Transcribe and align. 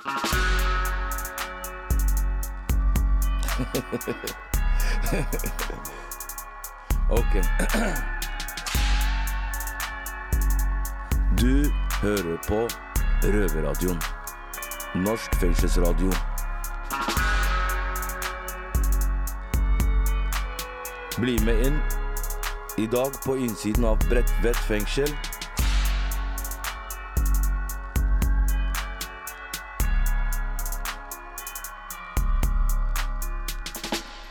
Ok. 7.10 7.34
Du 11.40 11.72
hører 12.02 12.36
på 12.48 12.68
Røverradioen. 13.22 14.00
Norsk 14.94 15.34
fengselsradio. 15.40 16.12
Bli 21.18 21.44
med 21.44 21.66
inn. 21.66 21.78
I 22.78 22.86
dag 22.86 23.10
på 23.24 23.36
innsiden 23.36 23.84
av 23.84 23.98
Bredtvet 24.08 24.56
fengsel. 24.56 25.16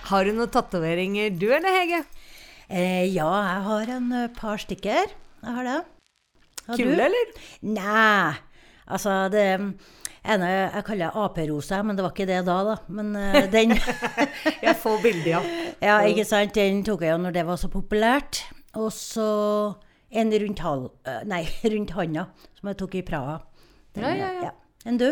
Har 0.09 0.25
du 0.25 0.33
noen 0.33 0.49
tatoveringer 0.49 1.35
du 1.37 1.51
eller 1.53 1.69
Hege? 1.69 1.99
Eh, 2.65 3.05
ja, 3.13 3.29
jeg 3.29 3.65
har 3.67 3.91
en 3.93 4.11
eh, 4.17 4.31
par 4.33 4.57
stykker. 4.57 5.11
Jeg 5.13 5.53
har 5.53 5.67
det. 5.67 5.79
Har 6.65 6.81
du? 6.81 6.93
Eller? 6.95 7.33
Nei. 7.61 8.33
Altså, 8.89 9.13
det 9.29 9.43
ene 9.53 10.49
jeg 10.49 10.85
kaller 10.87 11.13
aperose, 11.13 11.81
men 11.85 11.97
det 11.97 12.05
var 12.07 12.15
ikke 12.15 12.25
det 12.29 12.39
da, 12.47 12.57
da. 12.65 12.75
Men 12.89 13.13
uh, 13.13 13.37
den 13.53 13.75
Jeg 14.65 14.75
får 14.81 14.97
bilder, 15.05 15.29
ja. 15.29 15.43
Ja, 15.91 15.99
ikke 16.09 16.25
sant. 16.25 16.57
Den 16.57 16.81
tok 16.87 17.05
jeg 17.05 17.13
jo 17.13 17.21
når 17.21 17.37
det 17.37 17.45
var 17.45 17.61
så 17.61 17.69
populært. 17.69 18.41
Og 18.81 18.89
så 18.95 19.29
en 20.09 20.33
rundt, 20.33 20.65
hal, 20.65 20.87
eh, 21.05 21.21
nei, 21.29 21.43
rundt 21.75 21.93
handa, 21.93 22.25
som 22.57 22.73
jeg 22.73 22.81
tok 22.81 22.97
i 22.97 23.05
Praha. 23.05 23.43
Den, 23.93 24.09
Ja, 24.09 24.17
ja, 24.17 24.31
ja. 24.49 24.55
Enn 24.89 24.97
du? 24.97 25.11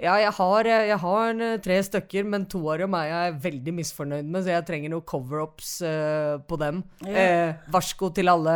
Ja, 0.00 0.16
jeg 0.20 0.32
har, 0.38 0.66
eh, 0.66 0.86
jeg 0.88 0.98
har 1.02 1.42
eh, 1.46 1.56
tre 1.62 1.78
stykker, 1.84 2.24
men 2.24 2.46
to 2.50 2.62
av 2.72 2.80
dem 2.82 2.94
er 2.98 3.08
jeg 3.10 3.38
veldig 3.44 3.74
misfornøyd 3.76 4.28
med, 4.28 4.42
så 4.44 4.54
jeg 4.56 4.66
trenger 4.68 4.92
noen 4.94 5.06
cover-ups 5.06 5.72
uh, 5.86 6.38
på 6.48 6.58
dem. 6.60 6.82
Ja. 7.06 7.24
Eh, 7.24 7.54
varsko 7.72 8.10
til 8.16 8.30
alle 8.32 8.54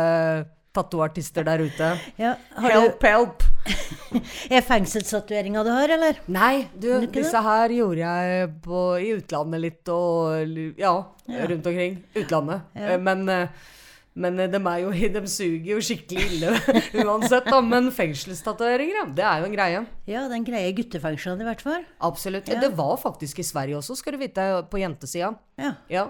tattoartister 0.77 1.45
der 1.47 1.63
ute. 1.65 1.91
Ja, 2.19 2.35
har 2.57 2.75
Help, 2.75 3.03
help! 3.03 3.45
Er 4.55 4.61
fengselstatueringa 4.63 5.63
du 5.65 5.71
har, 5.73 5.91
eller? 5.91 6.19
Nei, 6.31 6.67
du, 6.79 6.89
disse 7.11 7.41
her 7.43 7.73
gjorde 7.75 8.03
jeg 8.05 8.51
på, 8.63 8.83
i 9.03 9.09
utlandet 9.17 9.63
litt, 9.63 9.91
og 9.91 10.53
ja, 10.79 10.93
Ja. 11.27 11.47
rundt 11.49 11.67
omkring. 11.67 11.97
Utlandet. 12.15 12.77
Men, 13.03 13.27
eh, 13.29 13.73
men 14.17 14.39
eh, 14.41 14.49
de, 14.51 14.59
er 14.59 14.83
jo, 14.83 14.91
de 15.13 15.23
suger 15.29 15.71
jo 15.75 15.79
skikkelig 15.83 16.25
ille 16.27 16.53
uansett, 17.05 17.47
da. 17.47 17.61
Men 17.63 17.91
fengselstatoveringer, 17.93 19.01
ja, 19.01 19.05
det 19.19 19.25
er 19.29 19.41
jo 19.41 19.49
en 19.49 19.57
greie. 19.57 19.81
Ja, 20.09 20.25
den 20.31 20.45
greie 20.47 20.73
guttefengslene 20.77 21.45
i 21.45 21.49
hvert 21.49 21.63
fall. 21.65 21.83
Absolutt. 22.03 22.49
Ja. 22.49 22.61
Det 22.63 22.71
var 22.77 22.95
faktisk 23.01 23.41
i 23.43 23.45
Sverige 23.47 23.77
også, 23.79 23.97
skal 23.99 24.17
du 24.17 24.23
vite, 24.23 24.47
på 24.71 24.81
jentesida. 24.81 25.33
Ja. 25.61 25.75
Ja. 25.91 26.07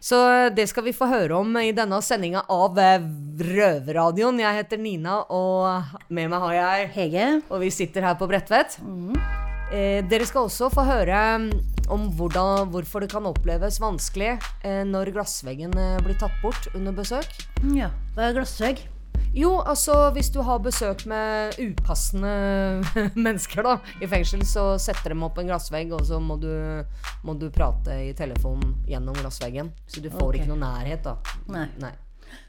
Så 0.00 0.20
eh, 0.32 0.50
det 0.56 0.68
skal 0.70 0.86
vi 0.86 0.96
få 0.96 1.08
høre 1.10 1.40
om 1.40 1.56
i 1.60 1.72
denne 1.76 2.00
sendinga 2.04 2.44
av 2.52 2.78
eh, 2.80 3.08
Røverradioen. 3.50 4.40
Jeg 4.44 4.60
heter 4.60 4.80
Nina, 4.80 5.22
og 5.32 5.96
med 6.08 6.32
meg 6.32 6.44
har 6.46 6.58
jeg 6.60 6.92
Hege? 6.96 7.30
Og 7.50 7.64
vi 7.64 7.72
sitter 7.74 8.10
her 8.10 8.18
på 8.20 8.28
Bredtvet. 8.30 8.78
Eh, 9.72 10.04
dere 10.06 10.28
skal 10.28 10.46
også 10.46 10.70
få 10.70 10.84
høre 10.86 11.22
mm, 11.42 11.50
om 11.92 12.08
hvordan, 12.18 12.70
hvorfor 12.74 13.04
det 13.04 13.12
kan 13.12 13.28
oppleves 13.28 13.80
vanskelig 13.82 14.34
eh, 14.66 14.82
når 14.88 15.12
glassveggen 15.16 15.74
eh, 15.78 15.96
blir 16.04 16.18
tatt 16.20 16.34
bort 16.42 16.68
under 16.74 16.94
besøk. 16.96 17.30
Ja. 17.76 17.92
Hva 18.16 18.28
er 18.28 18.38
glassvegg? 18.38 18.84
Jo, 19.36 19.58
altså 19.68 19.94
hvis 20.16 20.30
du 20.32 20.38
har 20.46 20.62
besøk 20.64 21.04
med 21.10 21.58
upassende 21.60 22.30
mennesker 23.26 23.66
da, 23.66 23.74
i 24.00 24.08
fengsel, 24.08 24.46
så 24.48 24.64
setter 24.80 25.12
de 25.12 25.20
opp 25.26 25.36
en 25.40 25.50
glassvegg, 25.50 25.92
og 25.92 26.06
så 26.08 26.20
må 26.22 26.38
du, 26.40 26.50
må 27.26 27.36
du 27.36 27.50
prate 27.52 27.98
i 28.06 28.14
telefonen 28.16 28.72
gjennom 28.88 29.16
glassveggen. 29.20 29.74
Så 29.86 30.00
du 30.00 30.08
får 30.08 30.24
okay. 30.30 30.40
ikke 30.40 30.52
noe 30.54 30.62
nærhet, 30.64 31.04
da. 31.04 31.36
Nei. 31.52 31.68
Nei. 31.82 31.92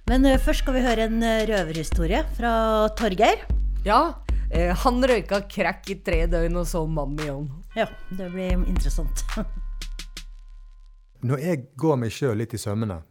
Men 0.07 0.23
uh, 0.25 0.37
først 0.39 0.63
skal 0.63 0.77
vi 0.77 0.85
høre 0.85 1.09
en 1.09 1.19
eh, 1.23 1.43
røverhistorie 1.49 2.23
fra 2.37 2.53
Torgeir. 2.97 3.43
Ja, 3.85 4.15
eh, 4.51 4.73
han 4.83 5.03
røyka 5.03 5.41
crack 5.49 5.89
i 5.93 5.99
tre 6.05 6.25
døgn 6.31 6.59
og 6.61 6.67
så 6.67 6.83
Mammy 6.87 7.29
On. 7.31 7.47
Ja, 7.75 7.87
det 8.09 8.29
blir 8.33 8.55
interessant. 8.57 9.25
Når 11.27 11.41
jeg 11.41 11.63
går 11.79 11.97
meg 11.97 12.13
sjøl 12.13 12.37
litt 12.37 12.53
i 12.53 12.61
sømmene, 12.61 13.01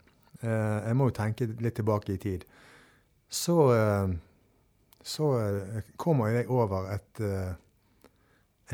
eh, 0.42 0.78
jeg 0.86 0.96
må 0.98 1.10
jo 1.10 1.16
tenke 1.16 1.48
litt 1.60 1.76
tilbake 1.78 2.14
i 2.14 2.20
tid, 2.22 2.46
så, 3.28 3.58
eh, 3.74 4.14
så 5.02 5.32
eh, 5.40 5.92
kommer 5.98 6.34
jeg 6.36 6.48
over 6.52 6.90
et 6.94 7.22
eh, 7.24 7.52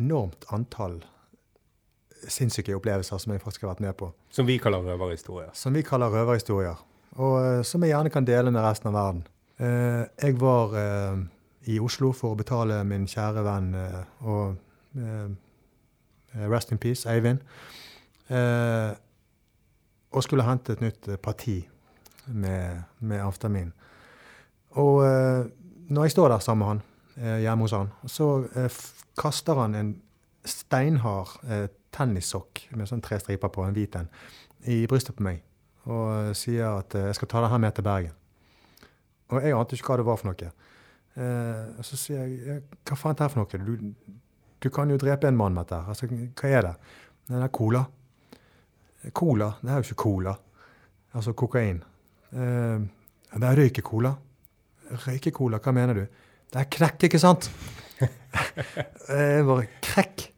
enormt 0.00 0.44
antall 0.52 1.00
sinnssyke 2.28 2.74
opplevelser 2.76 3.18
som 3.18 3.32
jeg 3.34 3.42
faktisk 3.42 3.64
har 3.64 3.74
vært 3.74 3.84
med 3.84 3.96
på. 3.98 4.12
Som 4.32 4.46
vi 4.46 4.58
kaller 4.62 4.84
røverhistorier. 4.86 5.50
Som 5.58 5.74
vi 5.74 5.82
kaller 5.86 6.12
røverhistorier. 6.12 6.80
Og 7.18 7.36
eh, 7.40 7.62
som 7.66 7.82
jeg 7.82 7.92
gjerne 7.92 8.12
kan 8.12 8.28
dele 8.28 8.52
med 8.54 8.64
resten 8.64 8.92
av 8.92 8.98
verden. 8.98 9.24
Eh, 9.58 10.04
jeg 10.22 10.38
var 10.40 10.76
eh, 10.78 11.24
i 11.70 11.78
Oslo 11.82 12.10
for 12.16 12.34
å 12.34 12.38
betale 12.38 12.80
min 12.88 13.06
kjære 13.10 13.44
venn 13.46 13.72
eh, 13.78 14.02
og 14.26 14.98
eh, 14.98 15.32
Rest 16.48 16.70
in 16.72 16.80
peace, 16.80 17.04
Eivind. 17.10 17.42
Eh, 18.32 18.92
og 20.12 20.24
skulle 20.24 20.46
hente 20.46 20.72
et 20.72 20.80
nytt 20.80 21.10
parti 21.20 21.58
med, 22.32 22.86
med 23.00 23.20
amfetamin. 23.20 23.72
Og 24.80 25.04
når 25.92 26.06
jeg 26.06 26.14
står 26.14 26.32
der 26.32 26.44
sammen 26.44 26.62
med 26.62 26.68
han, 26.70 27.40
hjemme 27.40 27.64
hos 27.64 27.74
han, 27.76 27.90
så 28.08 28.26
kaster 29.20 29.60
han 29.60 29.76
en 29.76 29.92
steinhard 30.44 31.32
tennissokk 31.92 32.62
med 32.76 32.88
sånn 32.88 33.04
tre 33.04 33.18
striper 33.20 33.52
på, 33.52 33.64
en 33.64 33.76
hvit 33.76 33.96
en, 34.00 34.08
i 34.68 34.82
brystet 34.88 35.16
på 35.16 35.26
meg. 35.28 35.40
Og 35.88 36.36
sier 36.36 36.78
at 36.82 36.96
jeg 36.96 37.16
skal 37.20 37.32
ta 37.32 37.44
det 37.44 37.52
her 37.52 37.64
med 37.64 37.76
til 37.76 37.88
Bergen. 37.88 38.16
Og 39.32 39.40
jeg 39.40 39.56
ante 39.56 39.76
ikke 39.76 39.92
hva 39.92 40.00
det 40.00 40.08
var 40.08 40.20
for 40.20 40.32
noe. 40.32 40.52
Eh, 41.16 41.64
og 41.78 41.84
så 41.84 41.98
sier 42.00 42.22
jeg 42.22 42.38
«Ja, 42.46 42.58
hva 42.88 42.96
faen 42.96 43.16
er 43.16 43.26
det 43.26 43.30
for 43.34 43.42
noe? 43.42 43.60
Du, 43.66 44.16
du 44.62 44.68
kan 44.72 44.90
jo 44.92 45.00
drepe 45.00 45.28
en 45.28 45.36
mann 45.36 45.56
med 45.56 45.68
dette. 45.68 45.82
Altså, 45.92 46.08
hva 46.08 46.50
er 46.50 46.68
det? 46.68 46.74
Det 47.28 47.42
er 47.42 47.52
cola. 47.52 47.84
Cola? 49.16 49.52
Det 49.60 49.70
er 49.70 49.80
jo 49.80 49.88
ikke 49.90 50.02
cola. 50.04 50.34
Altså 51.12 51.34
kokain. 51.36 51.82
Eh, 52.32 52.84
det 53.32 53.48
er 53.48 53.58
røykecola. 53.60 54.12
Røykecola, 55.06 55.60
hva 55.62 55.74
mener 55.76 56.02
du? 56.02 56.04
Det 56.52 56.60
er 56.60 56.68
krekk, 56.72 57.08
ikke 57.08 57.20
sant? 57.20 57.48
Jeg 58.02 59.44
bare 59.46 59.66
Krekk? 59.84 60.28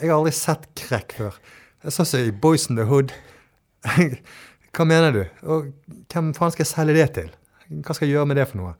Jeg 0.00 0.10
har 0.10 0.18
aldri 0.18 0.32
sett 0.34 0.66
krekk 0.78 1.14
før. 1.18 1.36
Er 1.84 1.94
sånn 1.94 2.08
som 2.08 2.26
i 2.26 2.32
Boys 2.34 2.66
in 2.70 2.78
the 2.78 2.86
Hood. 2.88 3.14
Hva 4.74 4.86
mener 4.88 5.14
du? 5.14 5.22
Og 5.46 5.68
hvem 6.10 6.32
faen 6.34 6.54
skal 6.54 6.64
jeg 6.64 6.70
selge 6.72 6.96
det 6.96 7.06
til? 7.14 7.28
Hva 7.84 7.94
skal 7.94 8.08
jeg 8.08 8.16
gjøre 8.16 8.26
med 8.30 8.40
det 8.40 8.48
for 8.50 8.58
noe? 8.58 8.72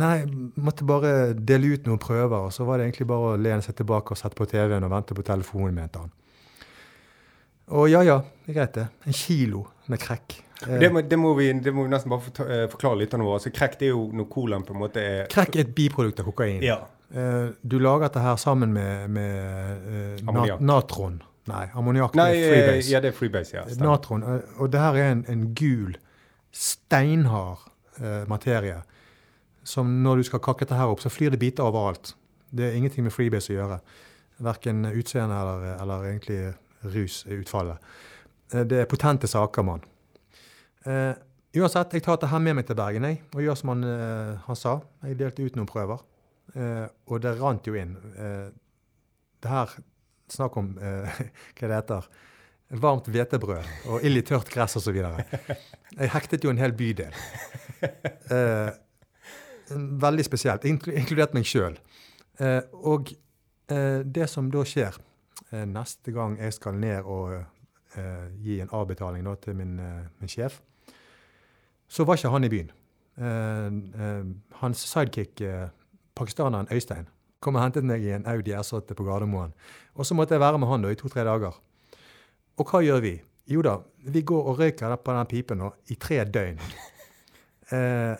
Nei, 0.00 0.22
måtte 0.56 0.86
bare 0.88 1.32
dele 1.36 1.74
ut 1.74 1.84
noen 1.86 2.00
prøver, 2.00 2.46
og 2.48 2.52
så 2.54 2.64
var 2.64 2.80
det 2.80 2.86
egentlig 2.88 3.06
bare 3.10 3.34
å 3.34 3.40
lene 3.40 3.60
seg 3.64 3.76
tilbake 3.76 4.14
og 4.14 4.20
sette 4.20 4.38
på 4.38 4.46
TV-en 4.48 4.86
og 4.86 4.92
vente 4.94 5.16
på 5.16 5.24
telefonen, 5.26 5.74
mente 5.76 6.00
han. 6.00 6.12
Og 7.76 7.90
ja 7.92 8.00
ja, 8.04 8.16
greit 8.48 8.72
det. 8.76 8.86
En 9.08 9.16
kilo 9.16 9.66
med 9.92 10.00
krekk. 10.00 10.38
Eh, 10.66 10.78
Det 10.80 10.88
må, 10.92 11.02
det, 11.02 11.18
må 11.20 11.34
vi, 11.36 11.50
det 11.60 11.72
må 11.74 11.84
vi 11.84 11.92
nesten 11.92 12.12
bare 12.12 12.46
eh, 12.46 12.64
forklare 12.72 13.02
lytterne 13.02 13.26
våre. 13.26 13.38
Altså, 13.40 13.52
krekk 13.54 13.76
det 13.80 13.90
er 13.90 13.92
jo 13.94 14.06
når 14.16 14.28
colaen 14.32 14.64
på 14.68 14.74
en 14.74 14.80
måte 14.80 15.02
er 15.04 15.28
Krekk 15.32 15.56
er 15.56 15.64
et 15.66 15.74
biprodukt 15.76 16.20
av 16.22 16.28
kokain. 16.30 16.62
Ja. 16.64 16.78
Eh, 17.12 17.50
du 17.62 17.76
lager 17.80 18.08
dette 18.08 18.22
her 18.24 18.36
sammen 18.40 18.72
med, 18.72 19.10
med 19.12 20.24
natron. 20.60 21.20
Nei, 21.50 21.64
ammoniakk 21.74 22.14
er 22.16 22.32
freebase. 22.38 22.92
ja, 22.92 23.00
det 23.02 23.10
er 23.10 23.16
freebase, 23.18 23.56
ja. 23.56 23.66
stemmer. 23.66 23.90
natron. 23.90 24.24
Og 24.56 24.70
det 24.72 24.80
her 24.80 24.98
er 25.02 25.10
en, 25.16 25.24
en 25.28 25.44
gul, 25.58 25.96
steinhard 26.52 27.68
materie. 28.30 28.78
Som 29.64 30.02
når 30.02 30.20
du 30.22 30.28
skal 30.30 30.42
kakke 30.42 30.66
dette 30.66 30.78
her 30.78 30.90
opp, 30.90 31.02
så 31.02 31.12
flyr 31.12 31.34
det 31.34 31.40
biter 31.42 31.66
overalt. 31.66 32.14
Det 32.50 32.66
er 32.66 32.76
ingenting 32.76 33.06
med 33.06 33.14
freebase 33.14 33.54
å 33.54 33.56
gjøre. 33.60 33.78
Verken 34.42 34.84
utseende 34.90 35.38
eller, 35.38 35.68
eller 35.76 36.08
egentlig 36.10 36.40
rus 36.92 37.22
utfallet. 37.30 37.92
Eh, 38.52 38.64
det 38.68 38.82
er 38.82 38.90
potente 38.90 39.30
saker, 39.30 39.66
mann. 39.66 39.84
Uh, 40.82 41.14
uansett, 41.54 41.94
jeg 41.94 42.02
tar 42.02 42.16
dette 42.16 42.32
her 42.32 42.42
med 42.42 42.58
meg 42.58 42.66
til 42.66 42.74
Bergen 42.78 43.06
jeg, 43.06 43.20
og 43.36 43.44
gjør 43.44 43.58
som 43.60 43.70
han, 43.70 43.86
uh, 43.86 44.42
han 44.48 44.58
sa. 44.58 44.74
Jeg 45.06 45.20
delte 45.20 45.46
ut 45.46 45.58
noen 45.58 45.70
prøver, 45.70 46.02
uh, 46.56 46.86
og 47.06 47.22
det 47.22 47.36
rant 47.38 47.70
jo 47.70 47.78
inn. 47.78 47.96
Det 49.42 49.50
her 49.50 49.78
Snakk 50.32 50.54
om 50.56 50.68
hva 50.78 51.66
det 51.68 51.74
heter. 51.74 52.06
Varmt 52.80 53.08
hvetebrød 53.12 53.66
og 53.92 54.04
ild 54.06 54.16
i 54.16 54.22
tørt 54.24 54.48
gress 54.48 54.78
osv. 54.78 54.96
Jeg 54.96 56.08
hektet 56.14 56.46
jo 56.46 56.48
en 56.48 56.62
hel 56.62 56.72
bydel. 56.72 57.12
Veldig 59.76 60.24
spesielt, 60.26 60.64
inkludert 60.68 61.34
meg 61.36 61.48
sjøl. 61.48 61.78
Eh, 62.40 62.60
og 62.88 63.12
eh, 63.70 64.02
det 64.04 64.28
som 64.30 64.50
da 64.52 64.64
skjer 64.66 64.96
eh, 65.52 65.64
neste 65.68 66.14
gang 66.14 66.38
jeg 66.40 66.56
skal 66.56 66.78
ned 66.80 67.08
og 67.08 67.34
eh, 67.38 68.28
gi 68.42 68.60
en 68.62 68.72
avbetaling 68.72 69.26
da, 69.28 69.34
til 69.40 69.58
min, 69.58 69.74
min 70.20 70.30
sjef, 70.32 70.60
så 71.92 72.06
var 72.08 72.18
ikke 72.18 72.32
han 72.32 72.48
i 72.48 72.52
byen. 72.52 72.70
Eh, 73.20 73.66
eh, 73.68 74.30
hans 74.62 74.86
sidekick, 74.88 75.42
pakistaneren 76.16 76.70
Øystein, 76.72 77.10
kom 77.42 77.58
og 77.58 77.64
hentet 77.64 77.84
meg 77.84 78.04
i 78.04 78.14
en 78.14 78.26
Audi 78.30 78.54
S8 78.56 78.94
på 78.96 79.04
Gardermoen. 79.04 79.52
Og 79.94 80.06
så 80.06 80.16
måtte 80.16 80.36
jeg 80.36 80.44
være 80.44 80.60
med 80.62 80.70
han 80.70 80.84
da 80.84 80.92
i 80.92 80.98
to-tre 80.98 81.24
dager. 81.26 81.58
Og 82.56 82.68
hva 82.68 82.80
gjør 82.84 83.02
vi? 83.04 83.16
Jo 83.50 83.62
da, 83.64 83.78
vi 84.06 84.22
går 84.22 84.48
og 84.48 84.60
røyker 84.60 84.94
på 84.96 85.14
den 85.16 85.28
pipen 85.30 85.58
nå 85.62 85.72
i 85.90 85.98
tre 86.00 86.24
døgn. 86.24 86.62
Eh, 87.72 88.18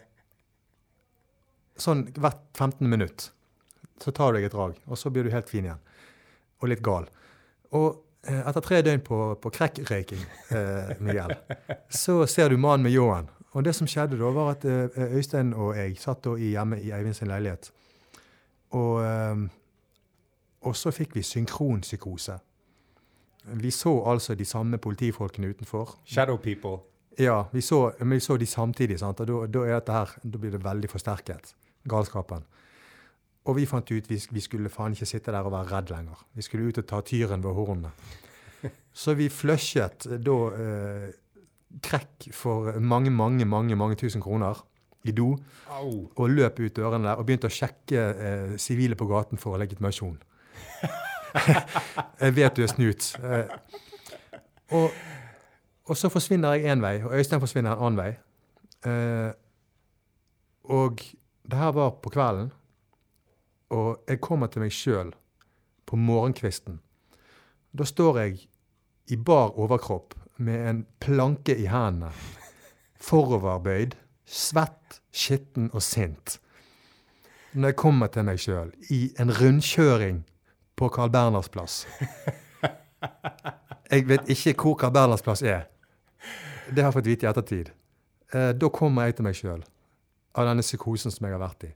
sånn 1.83 2.07
hvert 2.17 2.41
15 2.59 2.89
minutt. 2.89 3.31
Så 4.03 4.15
tar 4.15 4.33
du 4.33 4.39
deg 4.39 4.49
et 4.49 4.55
drag, 4.55 4.79
og 4.87 4.99
så 4.99 5.11
blir 5.13 5.27
du 5.27 5.35
helt 5.35 5.51
fin 5.51 5.67
igjen. 5.67 5.83
Og 6.63 6.71
litt 6.71 6.83
gal. 6.85 7.07
Og 7.77 8.03
eh, 8.27 8.41
etter 8.41 8.65
tre 8.65 8.81
døgn 8.87 9.05
på, 9.07 9.21
på 9.43 9.53
krekkrøyking, 9.55 10.25
eh, 10.57 10.93
Miguel, 11.03 11.37
så 12.03 12.23
ser 12.31 12.51
du 12.51 12.59
mannen 12.59 12.87
med 12.87 12.95
ljåen. 12.95 13.31
Og 13.53 13.65
det 13.67 13.75
som 13.77 13.89
skjedde 13.91 14.17
da, 14.21 14.31
var 14.33 14.55
at 14.55 14.65
eh, 14.65 15.17
Øystein 15.19 15.53
og 15.53 15.75
jeg 15.77 15.99
satt 16.01 16.23
da 16.25 16.37
i, 16.39 16.55
hjemme 16.55 16.81
i 16.81 16.93
Eivind 16.95 17.19
sin 17.19 17.31
leilighet. 17.31 17.69
Og, 18.79 19.03
eh, 19.05 19.45
og 20.63 20.79
så 20.79 20.95
fikk 20.95 21.19
vi 21.19 21.27
synkronpsykose. 21.27 22.39
Vi 23.59 23.71
så 23.75 23.93
altså 24.07 24.35
de 24.39 24.45
samme 24.47 24.79
politifolkene 24.79 25.51
utenfor. 25.51 25.99
Shadow 26.05 26.37
people. 26.37 26.79
Ja, 27.19 27.45
vi 27.53 27.61
så, 27.61 27.93
men 27.99 28.11
vi 28.11 28.21
så 28.21 28.37
de 28.37 28.47
samtidig, 28.47 28.99
sant? 28.99 29.21
og 29.21 29.27
da, 29.29 29.47
da, 29.47 29.65
er 29.67 29.93
her, 29.93 30.15
da 30.23 30.39
blir 30.39 30.55
det 30.55 30.63
veldig 30.65 30.89
forsterket, 30.89 31.55
galskapen. 31.89 32.45
Og 33.49 33.57
vi 33.59 33.67
fant 33.67 33.91
ut 33.91 34.11
vi, 34.11 34.19
vi 34.31 34.43
skulle 34.43 34.71
faen 34.71 34.95
ikke 34.95 35.09
sitte 35.09 35.33
der 35.35 35.47
og 35.47 35.55
være 35.55 35.71
redd 35.73 35.91
lenger. 35.91 36.21
Vi 36.35 36.45
skulle 36.47 36.69
ut 36.71 36.79
og 36.79 36.87
ta 36.87 37.01
tyren 37.07 37.43
ved 37.43 37.57
hornene. 37.57 37.91
Så 39.03 39.17
vi 39.19 39.29
flushet 39.33 40.07
da 40.23 40.37
eh, 40.55 41.09
krekk 41.83 42.29
for 42.37 42.79
mange, 42.81 43.11
mange, 43.11 43.45
mange 43.45 43.77
mange 43.77 43.97
tusen 43.99 44.23
kroner 44.23 44.61
i 45.05 45.13
do. 45.13 45.33
Au. 45.71 46.11
Og 46.15 46.31
løp 46.31 46.61
ut 46.61 46.77
dørene 46.77 47.09
der 47.09 47.19
og 47.19 47.27
begynte 47.27 47.51
å 47.51 47.55
sjekke 47.55 48.03
eh, 48.13 48.53
sivile 48.63 48.99
på 48.99 49.09
gaten 49.11 49.41
for 49.41 49.59
legitimasjon. 49.59 50.21
jeg 52.23 52.37
vet 52.37 52.57
du 52.57 52.63
er 52.63 52.71
snut. 52.71 53.09
Eh, 53.19 53.57
og, 54.79 55.01
og 55.89 55.99
så 55.99 56.13
forsvinner 56.13 56.55
jeg 56.55 56.71
én 56.73 56.85
vei, 56.85 57.01
og 57.03 57.17
Øystein 57.19 57.43
forsvinner 57.43 57.75
en 57.75 57.89
annen 57.89 57.99
vei. 57.99 58.13
Eh, 58.87 59.33
og 60.73 61.03
det 61.43 61.59
her 61.59 61.73
var 61.73 61.91
på 62.03 62.11
kvelden, 62.11 62.53
og 63.73 64.05
jeg 64.09 64.21
kommer 64.21 64.51
til 64.53 64.63
meg 64.63 64.75
sjøl 64.75 65.13
på 65.89 65.99
morgenkvisten. 65.99 66.79
Da 67.73 67.87
står 67.89 68.19
jeg 68.21 68.43
i 69.11 69.17
bar 69.17 69.57
overkropp 69.59 70.15
med 70.37 70.69
en 70.69 70.83
planke 71.01 71.57
i 71.57 71.67
hendene, 71.71 72.13
foroverbøyd, 73.03 73.97
svett, 74.27 75.01
skitten 75.13 75.71
og 75.73 75.83
sint. 75.83 76.39
Når 77.53 77.73
jeg 77.73 77.81
kommer 77.81 78.13
til 78.13 78.25
meg 78.29 78.41
sjøl 78.41 78.71
i 78.93 79.03
en 79.21 79.33
rundkjøring 79.37 80.23
på 80.79 80.89
Carl 80.89 81.11
Berners 81.13 81.51
plass. 81.53 81.83
Jeg 83.93 84.07
vet 84.09 84.31
ikke 84.33 84.55
hvor 84.63 84.79
Carl 84.81 84.95
Berners 84.95 85.23
plass 85.23 85.43
er. 85.43 85.67
Det 86.71 86.81
har 86.81 86.89
jeg 86.93 86.97
fått 86.97 87.11
vite 87.11 87.27
i 87.27 87.29
ettertid. 87.29 87.73
Eh, 88.33 88.53
da 88.57 88.71
kommer 88.73 89.05
jeg 89.05 89.19
til 89.19 89.27
meg 89.27 89.37
sjøl 89.37 89.65
av 90.39 90.49
denne 90.49 90.65
psykosen 90.65 91.13
som 91.13 91.27
jeg 91.27 91.35
har 91.37 91.43
vært 91.43 91.67
i. 91.69 91.73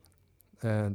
Eh, 0.65 0.95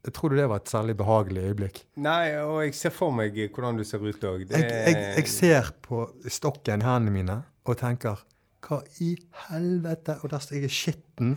jeg 0.00 0.14
tror 0.16 0.32
du 0.32 0.38
det 0.38 0.48
var 0.48 0.62
et 0.62 0.70
særlig 0.72 0.94
behagelig 0.96 1.42
øyeblikk? 1.50 1.82
Nei, 2.00 2.32
og 2.40 2.62
jeg 2.64 2.74
ser 2.78 2.94
for 2.96 3.12
meg 3.12 3.36
hvordan 3.36 3.76
du 3.76 3.84
ser 3.84 4.00
ut 4.00 4.24
òg. 4.24 4.46
Jeg, 4.48 4.64
jeg, 4.64 5.00
jeg 5.18 5.28
ser 5.28 5.74
på 5.84 6.06
stokken 6.24 6.80
i 6.80 6.88
hendene 6.88 7.12
mine 7.18 7.36
og 7.68 7.76
tenker 7.80 8.22
Hva 8.64 8.80
i 9.04 9.12
helvete? 9.48 10.16
Og 10.24 10.32
der 10.32 10.40
står 10.40 10.56
jeg 10.56 10.70
i 10.70 10.72
skitten 10.72 11.34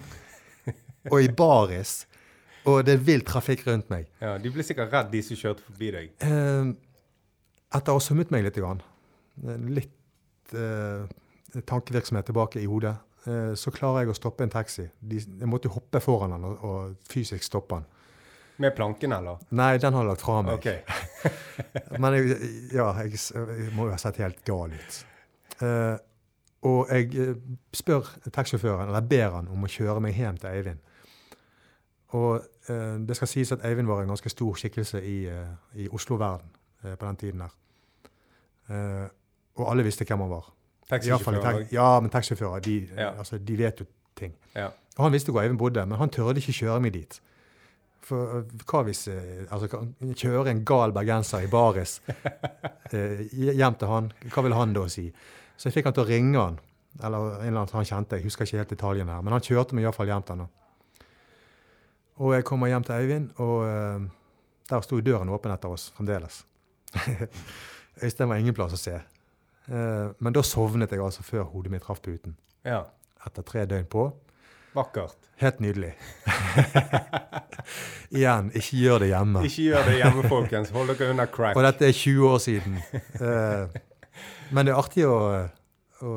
og 1.12 1.20
i 1.20 1.28
baris. 1.28 2.06
Og 2.70 2.86
det 2.88 2.96
er 2.96 3.04
vill 3.04 3.26
trafikk 3.28 3.66
rundt 3.68 3.90
meg. 3.92 4.08
Ja, 4.24 4.38
De 4.40 4.52
ble 4.52 4.64
sikkert 4.64 4.94
redd, 4.96 5.12
de 5.12 5.20
som 5.28 5.36
kjørte 5.36 5.66
forbi 5.66 5.92
deg. 5.92 6.14
Eh, 6.24 6.72
etter 7.76 7.92
å 7.92 8.00
ha 8.00 8.04
summet 8.04 8.32
meg 8.32 8.46
litt, 8.46 8.56
grann, 8.56 8.80
litt 9.76 10.56
eh, 10.56 11.04
tankevirksomhet 11.68 12.30
tilbake 12.30 12.62
i 12.64 12.70
hodet, 12.70 12.96
så 13.24 13.72
klarer 13.72 14.04
jeg 14.04 14.12
å 14.12 14.16
stoppe 14.18 14.44
en 14.44 14.52
taxi. 14.52 14.84
De, 15.00 15.20
jeg 15.22 15.48
måtte 15.48 15.70
jo 15.70 15.78
hoppe 15.78 16.02
foran 16.04 16.34
den 16.36 16.44
og, 16.44 16.64
og 16.68 17.12
fysisk 17.12 17.46
stoppe 17.46 17.78
den. 17.78 17.86
Med 18.64 18.76
planken, 18.76 19.14
eller? 19.16 19.40
Nei, 19.56 19.78
den 19.82 19.96
har 19.96 20.04
jeg 20.04 20.12
lagt 20.12 20.26
fra 20.26 20.42
meg. 20.46 20.60
Okay. 20.60 20.82
Men 22.04 22.18
jeg, 22.18 22.36
ja, 22.76 22.90
jeg, 23.02 23.18
jeg 23.18 23.72
må 23.74 23.88
jo 23.88 23.96
ha 23.96 24.00
sett 24.02 24.20
helt 24.22 24.44
gal 24.46 24.76
ut. 24.76 25.00
Uh, 25.64 25.96
og 26.64 26.92
jeg 26.92 27.10
eh, 27.20 27.40
spør 27.76 28.08
taxisjåføren, 28.32 28.88
eller 28.88 29.08
ber 29.08 29.34
han 29.36 29.50
om 29.52 29.66
å 29.66 29.72
kjøre 29.72 30.00
meg 30.04 30.16
hjem 30.16 30.38
til 30.40 30.52
Eivind. 30.52 30.84
Og 32.16 32.38
uh, 32.70 32.96
det 33.04 33.18
skal 33.20 33.32
sies 33.32 33.52
at 33.56 33.66
Eivind 33.68 33.90
var 33.90 34.04
en 34.04 34.14
ganske 34.14 34.32
stor 34.32 34.56
skikkelse 34.62 35.02
i, 35.04 35.18
uh, 35.28 35.50
i 35.76 35.90
Oslo-verden 35.92 36.54
eh, 36.86 36.96
på 36.96 37.06
den 37.06 37.20
tiden 37.20 37.44
der. 37.44 37.58
Eh, 38.70 39.08
og 39.56 39.72
alle 39.72 39.84
visste 39.86 40.06
hvem 40.08 40.24
han 40.24 40.32
var. 40.32 40.54
I 40.92 41.10
hvert 41.10 41.22
fall 41.22 41.38
i 41.38 41.40
Taxisjåfør 41.40 41.42
tax- 41.44 41.60
òg. 41.60 41.74
Ja, 41.74 42.00
men 42.00 42.10
taxisjåfører 42.12 42.64
de, 42.66 42.78
altså, 43.18 43.38
de 43.38 43.58
vet 43.58 43.80
jo 43.80 43.86
ting. 44.20 44.34
Ja. 44.56 44.68
Og 44.98 45.06
han 45.06 45.14
visste 45.14 45.32
hvor 45.32 45.42
Eivind 45.42 45.60
bodde, 45.60 45.86
men 45.86 45.98
han 45.98 46.10
tørde 46.10 46.42
ikke 46.42 46.54
kjøre 46.60 46.80
meg 46.84 46.94
dit. 46.94 47.22
For 48.04 48.38
øh, 48.38 48.50
hva 48.68 48.82
hvis 48.84 49.08
øh, 49.08 49.46
altså, 49.52 49.86
Kjøre 50.20 50.52
en 50.52 50.66
gal 50.68 50.92
bergenser 50.92 51.46
i 51.46 51.48
baris 51.48 52.02
øh, 52.94 53.22
hjem 53.32 53.76
til 53.80 53.88
han, 53.88 54.12
hva 54.34 54.44
vil 54.44 54.54
han 54.58 54.74
da 54.76 54.88
si? 54.92 55.08
Så 55.58 55.70
jeg 55.70 55.78
fikk 55.78 55.88
han 55.88 55.96
til 55.96 56.04
å 56.04 56.10
ringe 56.10 56.42
han, 56.42 56.60
eller 57.00 57.40
en 57.40 57.48
eller 57.48 57.62
annen 57.62 57.78
han 57.80 57.88
kjente, 57.88 58.20
jeg 58.20 58.28
husker 58.28 58.46
ikke 58.46 58.60
helt 58.60 58.74
detaljene 58.76 59.16
her, 59.16 59.24
men 59.24 59.34
han 59.38 59.46
kjørte 59.46 59.78
meg 59.78 59.88
iallfall 59.88 60.12
hjem 60.12 60.28
til 60.28 60.44
han. 60.44 60.52
Og 62.24 62.36
jeg 62.36 62.46
kommer 62.46 62.70
hjem 62.70 62.84
til 62.86 62.96
Eivind, 62.98 63.32
og 63.42 63.64
øh, 63.70 64.04
der 64.70 64.84
sto 64.86 65.00
døren 65.02 65.32
åpen 65.34 65.56
etter 65.56 65.72
oss 65.74 65.88
fremdeles. 65.96 66.44
Øystein 68.04 68.30
var 68.30 68.42
ingen 68.42 68.54
plass 68.58 68.76
å 68.76 68.82
se. 68.82 69.00
Eh, 69.72 70.10
men 70.20 70.34
da 70.36 70.42
sovnet 70.44 70.92
jeg 70.92 71.00
altså 71.00 71.24
før 71.24 71.44
hodet 71.54 71.72
mitt 71.72 71.84
traff 71.86 72.02
puten. 72.04 72.36
ja. 72.66 72.84
Etter 73.24 73.42
tre 73.48 73.62
døgn 73.66 73.86
på. 73.88 74.02
Vakkert. 74.76 75.16
Helt 75.40 75.60
nydelig. 75.64 75.94
Igjen, 78.12 78.50
ikke 78.52 78.78
gjør 78.82 79.00
det 79.04 79.08
hjemme. 79.14 79.44
Ikke 79.48 79.64
gjør 79.70 79.86
det 79.88 79.94
hjemme, 80.02 80.24
folkens. 80.30 80.72
Hold 80.76 80.92
dere 80.92 81.14
unna 81.14 81.26
crack. 81.32 81.56
Og 81.56 81.64
dette 81.64 81.88
er 81.88 81.96
20 81.96 82.28
år 82.30 82.42
siden. 82.44 82.76
Eh, 82.94 83.80
men 84.52 84.68
det 84.68 84.74
er 84.74 84.82
artig 84.82 85.06
å, 85.08 85.18
å 86.04 86.14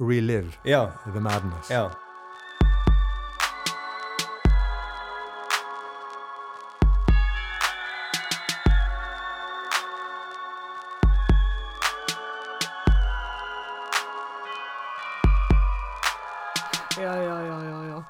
relive 0.00 0.52
Ja. 0.68 0.84
the 1.12 1.20
madness. 1.20 1.70
Ja, 1.72 1.88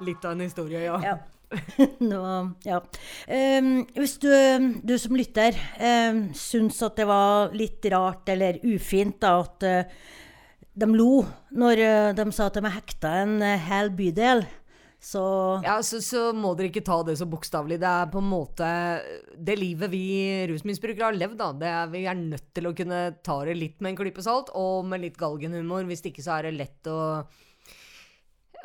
Litt 0.07 0.25
av 0.25 0.37
en 0.37 0.45
historie, 0.47 0.85
ja. 0.87 1.01
Ja. 1.05 1.17
Nå, 2.11 2.23
ja. 2.67 2.81
Um, 3.31 3.71
hvis 3.95 4.17
du, 4.23 4.31
du 4.83 4.97
som 4.99 5.17
lytter 5.19 5.57
um, 5.79 6.27
syns 6.35 6.81
at 6.83 6.99
det 6.99 7.07
var 7.09 7.55
litt 7.57 7.87
rart 7.93 8.29
eller 8.35 8.59
ufint 8.67 9.21
da, 9.23 9.37
at 9.45 9.67
uh, 9.67 9.99
de 10.77 10.89
lo 10.91 11.23
når 11.57 11.83
uh, 11.83 12.13
de 12.19 12.27
sa 12.35 12.51
at 12.51 12.59
de 12.59 12.75
hekta 12.75 13.15
en 13.23 13.39
uh, 13.45 13.53
hel 13.69 13.93
bydel, 13.95 14.43
så 15.07 15.23
Ja, 15.63 15.77
så, 15.87 16.01
så 16.03 16.33
må 16.35 16.55
dere 16.57 16.73
ikke 16.73 16.83
ta 16.87 16.99
det 17.07 17.15
så 17.21 17.29
bokstavelig. 17.31 17.79
Det 17.79 17.89
er 17.89 18.09
på 18.11 18.19
en 18.19 18.31
måte 18.31 18.69
det 19.37 19.55
livet 19.61 19.93
vi 19.93 20.07
rusmisbrukere 20.51 21.13
har 21.13 21.19
levd, 21.19 21.37
da. 21.39 21.51
Det 21.61 21.69
er, 21.71 21.91
vi 21.93 22.05
er 22.11 22.19
nødt 22.19 22.49
til 22.57 22.67
å 22.67 22.75
kunne 22.75 23.01
ta 23.23 23.37
det 23.47 23.55
litt 23.59 23.79
med 23.79 23.93
en 23.93 23.99
klype 24.01 24.25
salt, 24.25 24.51
og 24.59 24.89
med 24.89 25.05
litt 25.05 25.21
galgenhumor. 25.21 25.87
Hvis 25.87 26.03
ikke 26.11 26.25
så 26.25 26.39
er 26.39 26.49
det 26.49 26.57
lett 26.57 26.91
å 26.91 26.99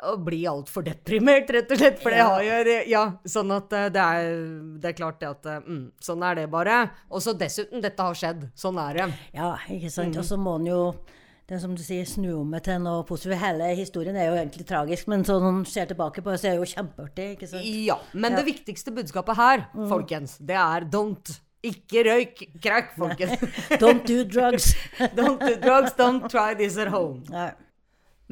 å 0.02 0.16
bli 0.24 0.42
altfor 0.50 0.84
deprimert, 0.86 1.50
rett 1.54 1.70
og 1.70 1.78
slett. 1.78 2.02
For 2.02 2.10
det 2.10 2.18
Ja. 2.18 2.28
har 2.28 2.42
jo 2.42 2.76
Ja, 2.90 3.04
sånn 3.24 3.50
at 3.56 3.72
eh, 3.72 3.88
det 3.88 4.02
er, 4.02 4.28
det 4.82 4.90
er 4.90 4.98
klart 4.98 5.20
det 5.20 5.28
at 5.28 5.46
eh, 5.46 5.60
mm, 5.60 5.92
Sånn 6.00 6.22
er 6.22 6.34
det 6.42 6.50
bare. 6.50 6.90
Og 7.10 7.22
så 7.22 7.36
dessuten, 7.38 7.80
dette 7.80 8.02
har 8.02 8.14
skjedd. 8.14 8.50
Sånn 8.54 8.78
er 8.78 8.94
det. 8.94 9.08
Ja, 9.34 9.56
ikke 9.70 9.90
sant. 9.90 10.16
Og 10.16 10.24
så 10.24 10.36
må 10.38 10.56
en 10.60 10.66
jo 10.66 10.94
det 11.48 11.60
som 11.60 11.74
du 11.76 11.82
sier, 11.84 12.06
snu 12.08 12.30
om 12.40 12.54
til 12.64 12.78
noe 12.80 13.04
positivt. 13.04 13.40
Hele 13.42 13.74
historien 13.76 14.16
er 14.16 14.30
jo 14.30 14.36
egentlig 14.38 14.66
tragisk, 14.68 15.08
men 15.12 15.24
sånn 15.26 15.44
en 15.48 15.64
ser 15.68 15.86
tilbake 15.90 16.22
på 16.24 16.32
det, 16.32 16.40
så 16.40 16.48
er 16.48 16.56
det 16.56 16.62
jo 16.62 16.70
kjempeartig. 16.74 17.26
ikke 17.36 17.48
sant? 17.50 17.66
Ja, 17.66 17.98
men 18.14 18.36
det 18.38 18.44
viktigste 18.46 18.94
budskapet 18.94 19.36
her, 19.36 19.66
folkens, 19.90 20.38
det 20.40 20.56
er 20.56 20.86
don't. 20.88 21.34
Ikke 21.62 22.02
røyk 22.08 22.40
crack, 22.62 22.94
folkens. 22.98 23.38
Don't 23.78 24.02
do 24.06 24.24
drugs. 24.24 24.72
don't 25.18 25.38
do 25.38 25.54
drugs, 25.62 25.92
don't 25.98 26.26
try 26.30 26.54
this 26.58 26.76
at 26.76 26.88
home. 26.88 27.22
Nei. 27.30 27.52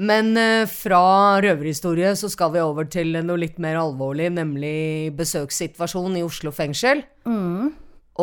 Men 0.00 0.33
eh, 0.40 0.64
fra 0.64 1.40
røverhistorie 1.45 2.14
så 2.16 2.28
skal 2.33 2.54
vi 2.54 2.61
over 2.64 2.87
til 2.88 3.19
noe 3.21 3.37
litt 3.42 3.59
mer 3.61 3.76
alvorlig, 3.83 4.30
nemlig 4.33 5.12
besøkssituasjonen 5.19 6.16
i 6.16 6.25
Oslo 6.25 6.52
fengsel. 6.57 7.02
Mm. 7.28 7.75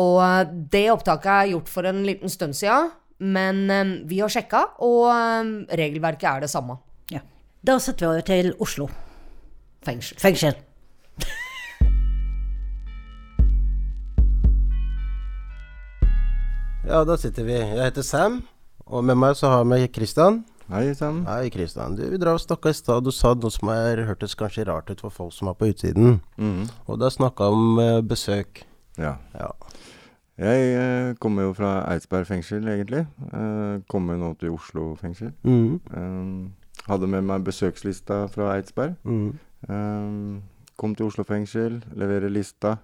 Og 0.02 0.18
eh, 0.24 0.48
det 0.74 0.90
opptaket 0.90 1.30
er 1.36 1.52
gjort 1.52 1.70
for 1.70 1.86
en 1.86 2.02
liten 2.06 2.32
stund 2.34 2.58
sia, 2.58 2.80
men 3.22 3.70
eh, 3.70 3.94
vi 4.10 4.18
har 4.18 4.30
sjekka, 4.32 4.64
og 4.82 5.06
regelverket 5.70 6.28
er 6.32 6.40
det 6.42 6.50
samme. 6.50 6.80
Ja. 7.14 7.22
Da 7.62 7.78
setter 7.82 8.02
vi 8.02 8.10
over 8.10 8.26
til 8.26 8.50
Oslo. 8.58 8.90
Fengsel. 9.86 10.18
Fengsel. 10.18 10.58
ja, 16.90 17.06
da 17.06 17.14
sitter 17.22 17.46
vi. 17.46 17.54
Jeg 17.54 17.84
heter 17.86 18.02
Sam, 18.02 18.42
og 18.82 19.06
med 19.06 19.14
meg 19.22 19.38
så 19.38 19.46
har 19.60 19.64
vi 19.70 19.86
Kristian. 19.94 20.42
Hei 20.68 20.92
sann. 20.92 21.22
Hei, 21.24 21.48
Kristian. 21.48 21.94
Du, 21.96 22.02
vi 22.12 22.18
drar 22.20 22.36
og 22.36 22.42
snakka 22.42 22.68
i 22.68 22.76
stad. 22.76 23.06
Du 23.06 23.08
sa 23.14 23.30
noe 23.32 23.48
som 23.48 23.70
er, 23.72 24.02
hørtes 24.04 24.34
kanskje 24.36 24.66
rart 24.68 24.90
ut 24.92 25.00
for 25.00 25.14
folk 25.14 25.32
som 25.32 25.48
er 25.48 25.56
på 25.56 25.70
utsiden. 25.70 26.18
Mm. 26.36 26.66
Og 26.84 27.00
er 27.00 27.14
snakka 27.14 27.48
om 27.54 27.80
eh, 27.80 28.00
besøk. 28.04 28.60
Ja. 29.00 29.14
Ja. 29.32 29.48
Jeg 30.36 30.68
eh, 30.76 31.14
kommer 31.24 31.48
jo 31.48 31.54
fra 31.56 31.72
Eidsberg 31.94 32.28
fengsel, 32.28 32.68
egentlig. 32.68 33.06
Eh, 33.32 33.80
kommer 33.88 34.20
nå 34.20 34.34
til 34.36 34.52
Oslo 34.58 34.92
fengsel. 35.00 35.32
Mm. 35.48 35.80
Eh, 35.88 36.84
hadde 36.90 37.12
med 37.16 37.24
meg 37.32 37.48
besøkslista 37.48 38.26
fra 38.36 38.52
Eidsberg. 38.58 38.98
Mm. 39.08 39.32
Eh, 39.72 40.70
kom 40.76 40.92
til 40.98 41.08
Oslo 41.08 41.24
fengsel, 41.24 41.80
leverer 41.96 42.28
lista. 42.28 42.76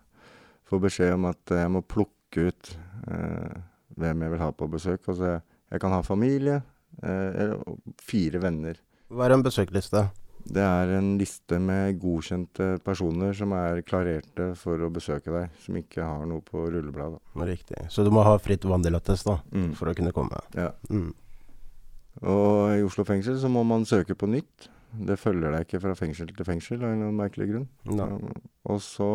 Får 0.73 0.87
beskjed 0.89 1.19
om 1.19 1.29
at 1.29 1.59
jeg 1.61 1.77
må 1.77 1.85
plukke 1.85 2.49
ut 2.49 2.77
eh, 3.13 3.65
hvem 4.01 4.25
jeg 4.25 4.39
vil 4.39 4.49
ha 4.49 4.55
på 4.57 4.73
besøk. 4.73 5.03
Altså, 5.05 5.35
jeg, 5.37 5.51
jeg 5.69 5.85
kan 5.85 5.93
ha 5.93 6.01
familie. 6.01 6.63
Eh, 7.03 7.31
eller 7.45 7.59
fire 8.01 8.39
venner. 8.43 8.79
Hva 9.11 9.27
er 9.27 9.35
en 9.37 9.43
besøkliste? 9.45 10.11
Det 10.45 10.61
er 10.61 10.91
en 10.99 11.15
liste 11.17 11.57
med 11.59 11.99
godkjente 12.03 12.79
personer 12.85 13.33
som 13.33 13.53
er 13.57 13.81
klarerte 13.83 14.51
for 14.61 14.77
å 14.85 14.91
besøke 14.93 15.33
deg, 15.33 15.51
som 15.65 15.77
ikke 15.81 16.05
har 16.05 16.27
noe 16.29 16.43
på 16.45 16.67
rullebladet. 16.69 17.19
Riktig. 17.49 17.87
Så 17.89 18.05
du 18.05 18.11
må 18.13 18.23
ha 18.27 18.37
fritt 18.39 18.61
vanndelattest 18.69 19.25
da, 19.25 19.39
Mm. 19.53 19.73
for 19.75 19.89
å 19.89 19.95
kunne 19.97 20.13
komme. 20.13 20.37
Ja. 20.55 20.73
Mm. 20.91 21.15
Og 22.23 22.77
i 22.79 22.83
Oslo 22.87 23.05
fengsel 23.09 23.39
så 23.41 23.49
må 23.51 23.65
man 23.67 23.85
søke 23.89 24.15
på 24.15 24.29
nytt. 24.31 24.69
Det 24.95 25.17
følger 25.19 25.51
deg 25.51 25.65
ikke 25.67 25.81
fra 25.83 25.95
fengsel 25.99 26.29
til 26.31 26.47
fengsel 26.47 26.85
av 26.85 26.93
en 26.93 27.17
merkelig 27.19 27.49
grunn. 27.51 27.69
Ja. 27.91 28.05
Um, 28.07 28.35
Og 28.71 28.79
så 28.81 29.09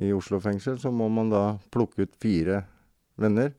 i 0.00 0.10
Oslo 0.12 0.40
fengsel 0.40 0.78
så 0.82 0.90
må 0.92 1.06
man 1.12 1.30
da 1.30 1.58
plukke 1.70 2.02
ut 2.06 2.16
fire 2.20 2.64
venner. 3.18 3.52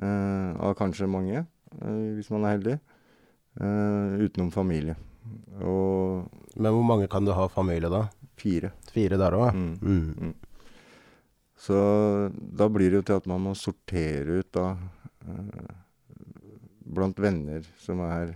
eh, 0.00 0.52
av 0.56 0.74
kanskje 0.78 1.06
mange, 1.10 1.42
hvis 1.78 2.30
man 2.34 2.44
er 2.44 2.56
heldig. 2.56 2.78
eh, 3.60 4.24
utenom 4.26 4.50
familie. 4.52 4.96
Og 5.60 6.28
Men 6.56 6.72
hvor 6.72 6.84
mange 6.86 7.08
kan 7.08 7.24
du 7.24 7.32
ha 7.32 7.46
familie 7.48 7.88
da? 7.90 8.08
fire. 8.40 8.70
Fire 8.90 9.18
der 9.20 9.32
òg? 9.36 9.54
Mm. 9.54 10.14
Mm. 10.16 10.34
Så 11.60 11.76
da 12.32 12.68
blir 12.72 12.88
det 12.90 12.96
jo 13.02 13.02
til 13.02 13.18
at 13.20 13.26
man 13.28 13.42
må 13.44 13.52
sortere 13.54 14.38
ut 14.40 14.48
da 14.56 14.70
eh, 15.28 15.74
blant 16.90 17.18
venner 17.20 17.60
som 17.78 18.00
er 18.06 18.32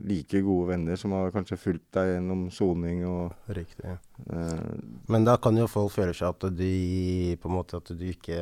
like 0.00 0.40
gode 0.42 0.72
venner, 0.72 0.96
som 0.98 1.12
har 1.14 1.30
kanskje 1.30 1.58
fulgt 1.60 1.90
deg 1.94 2.14
gjennom 2.16 2.46
soning 2.50 3.04
og 3.06 3.52
Riktig. 3.54 3.92
eh, 4.32 4.72
Men 5.12 5.24
da 5.28 5.36
kan 5.36 5.56
jo 5.60 5.68
folk 5.70 5.92
føle 5.92 6.14
seg 6.16 6.32
at 6.32 6.48
de 6.56 7.36
på 7.40 7.48
en 7.50 7.54
måte 7.60 7.76
at 7.78 7.92
du 7.92 8.04
ikke 8.08 8.40